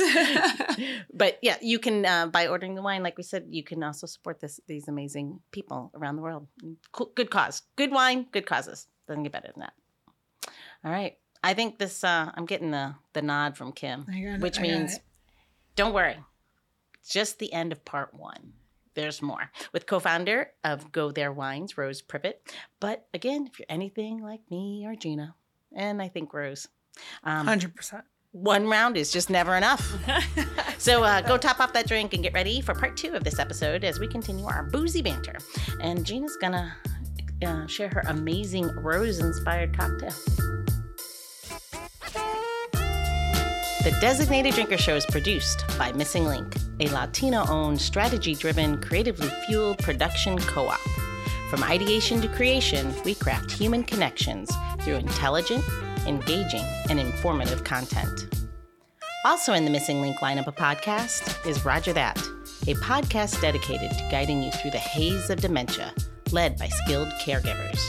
but 1.13 1.37
yeah, 1.41 1.57
you 1.61 1.79
can 1.79 2.05
uh, 2.05 2.27
by 2.27 2.47
ordering 2.47 2.75
the 2.75 2.81
wine, 2.81 3.03
like 3.03 3.17
we 3.17 3.23
said, 3.23 3.47
you 3.49 3.60
can 3.63 3.83
also 3.83 4.07
support 4.07 4.39
this 4.39 4.59
these 4.67 4.87
amazing 4.87 5.39
people 5.51 5.91
around 5.95 6.15
the 6.15 6.21
world. 6.21 6.47
Cool, 6.91 7.11
good 7.15 7.29
cause, 7.29 7.63
good 7.75 7.91
wine, 7.91 8.27
good 8.31 8.45
causes. 8.45 8.87
Doesn't 9.07 9.23
get 9.23 9.31
better 9.31 9.49
than 9.53 9.61
that. 9.61 9.73
All 10.83 10.91
right, 10.91 11.17
I 11.43 11.53
think 11.53 11.77
this. 11.77 12.03
Uh, 12.03 12.31
I'm 12.33 12.45
getting 12.45 12.71
the 12.71 12.95
the 13.13 13.21
nod 13.21 13.57
from 13.57 13.71
Kim, 13.71 14.05
got 14.05 14.15
it, 14.15 14.41
which 14.41 14.59
means 14.59 14.99
don't 15.75 15.93
worry, 15.93 16.17
just 17.07 17.39
the 17.39 17.51
end 17.53 17.71
of 17.71 17.83
part 17.85 18.13
one. 18.13 18.53
There's 18.93 19.21
more 19.21 19.49
with 19.71 19.85
co-founder 19.85 20.51
of 20.65 20.91
Go 20.91 21.11
There 21.11 21.31
Wines, 21.31 21.77
Rose 21.77 22.01
Previte. 22.01 22.35
But 22.79 23.07
again, 23.13 23.47
if 23.47 23.57
you're 23.57 23.65
anything 23.69 24.21
like 24.21 24.41
me 24.49 24.85
or 24.85 24.95
Gina, 24.95 25.33
and 25.73 26.01
I 26.01 26.09
think 26.09 26.33
Rose, 26.33 26.67
um, 27.23 27.47
100%. 27.47 28.01
One 28.31 28.67
round 28.67 28.95
is 28.95 29.11
just 29.11 29.29
never 29.29 29.55
enough. 29.55 29.93
so 30.77 31.03
uh, 31.03 31.21
go 31.21 31.37
top 31.37 31.59
off 31.59 31.73
that 31.73 31.87
drink 31.87 32.13
and 32.13 32.23
get 32.23 32.33
ready 32.33 32.61
for 32.61 32.73
part 32.73 32.95
two 32.95 33.13
of 33.13 33.23
this 33.23 33.39
episode 33.39 33.83
as 33.83 33.99
we 33.99 34.07
continue 34.07 34.45
our 34.45 34.63
boozy 34.63 35.01
banter. 35.01 35.37
And 35.81 36.05
Gina's 36.05 36.37
gonna 36.39 36.75
uh, 37.45 37.67
share 37.67 37.89
her 37.89 38.03
amazing 38.07 38.67
rose-inspired 38.77 39.77
cocktail. 39.77 40.13
The 43.83 43.97
Designated 43.99 44.53
Drinker 44.53 44.77
Show 44.77 44.95
is 44.95 45.07
produced 45.07 45.65
by 45.77 45.91
Missing 45.91 46.25
Link, 46.25 46.55
a 46.79 46.87
Latino 46.89 47.45
owned, 47.49 47.81
strategy 47.81 48.35
driven, 48.35 48.79
creatively 48.79 49.29
fueled 49.47 49.79
production 49.79 50.37
co 50.37 50.67
op. 50.67 50.79
From 51.49 51.63
ideation 51.63 52.21
to 52.21 52.27
creation, 52.29 52.93
we 53.03 53.15
craft 53.15 53.51
human 53.51 53.83
connections 53.83 54.51
through 54.81 54.97
intelligent, 54.97 55.63
engaging, 56.07 56.65
and 56.89 56.99
informative 56.99 57.63
content. 57.63 58.27
Also 59.23 59.53
in 59.53 59.65
the 59.65 59.71
Missing 59.71 60.01
Link 60.01 60.17
lineup 60.17 60.47
of 60.47 60.55
podcasts 60.55 61.45
is 61.45 61.63
Rodger 61.63 61.93
That, 61.93 62.17
a 62.67 62.73
podcast 62.75 63.39
dedicated 63.39 63.91
to 63.91 64.07
guiding 64.09 64.41
you 64.41 64.51
through 64.51 64.71
the 64.71 64.77
haze 64.77 65.29
of 65.29 65.41
dementia, 65.41 65.93
led 66.31 66.57
by 66.57 66.67
skilled 66.67 67.09
caregivers. 67.21 67.79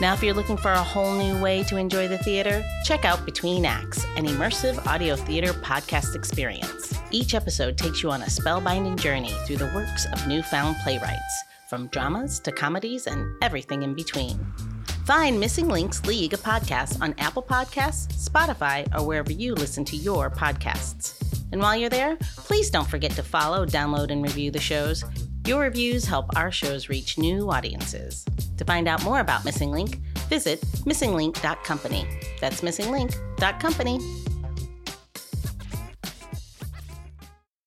Now, 0.00 0.12
if 0.12 0.22
you're 0.24 0.34
looking 0.34 0.56
for 0.56 0.72
a 0.72 0.82
whole 0.82 1.14
new 1.14 1.40
way 1.40 1.62
to 1.64 1.76
enjoy 1.76 2.08
the 2.08 2.18
theater, 2.18 2.64
check 2.84 3.04
out 3.04 3.24
Between 3.24 3.64
Acts, 3.64 4.04
an 4.16 4.26
immersive 4.26 4.84
audio 4.88 5.14
theater 5.14 5.52
podcast 5.52 6.16
experience. 6.16 6.92
Each 7.12 7.34
episode 7.34 7.78
takes 7.78 8.02
you 8.02 8.10
on 8.10 8.22
a 8.22 8.26
spellbinding 8.26 8.98
journey 8.98 9.30
through 9.46 9.58
the 9.58 9.72
works 9.72 10.06
of 10.06 10.26
newfound 10.26 10.76
playwrights, 10.82 11.44
from 11.70 11.86
dramas 11.88 12.40
to 12.40 12.50
comedies 12.50 13.06
and 13.06 13.24
everything 13.40 13.84
in 13.84 13.94
between. 13.94 14.44
Find 15.04 15.38
Missing 15.38 15.68
Links 15.68 16.02
League 16.06 16.32
of 16.32 16.40
Podcasts 16.40 16.98
on 17.02 17.14
Apple 17.18 17.42
Podcasts, 17.42 18.26
Spotify, 18.26 18.88
or 18.98 19.06
wherever 19.06 19.30
you 19.30 19.54
listen 19.54 19.84
to 19.84 19.96
your 19.96 20.30
podcasts. 20.30 21.20
And 21.52 21.60
while 21.60 21.76
you're 21.76 21.90
there, 21.90 22.16
please 22.36 22.70
don't 22.70 22.88
forget 22.88 23.10
to 23.12 23.22
follow, 23.22 23.66
download, 23.66 24.10
and 24.10 24.22
review 24.22 24.50
the 24.50 24.60
shows. 24.60 25.04
Your 25.46 25.60
reviews 25.60 26.06
help 26.06 26.34
our 26.36 26.50
shows 26.50 26.88
reach 26.88 27.18
new 27.18 27.50
audiences. 27.50 28.24
To 28.56 28.64
find 28.64 28.88
out 28.88 29.04
more 29.04 29.20
about 29.20 29.44
Missing 29.44 29.72
Link, 29.72 29.96
visit 30.30 30.62
missinglink.company. 30.86 32.06
That's 32.40 32.62
missinglink.company. 32.62 33.98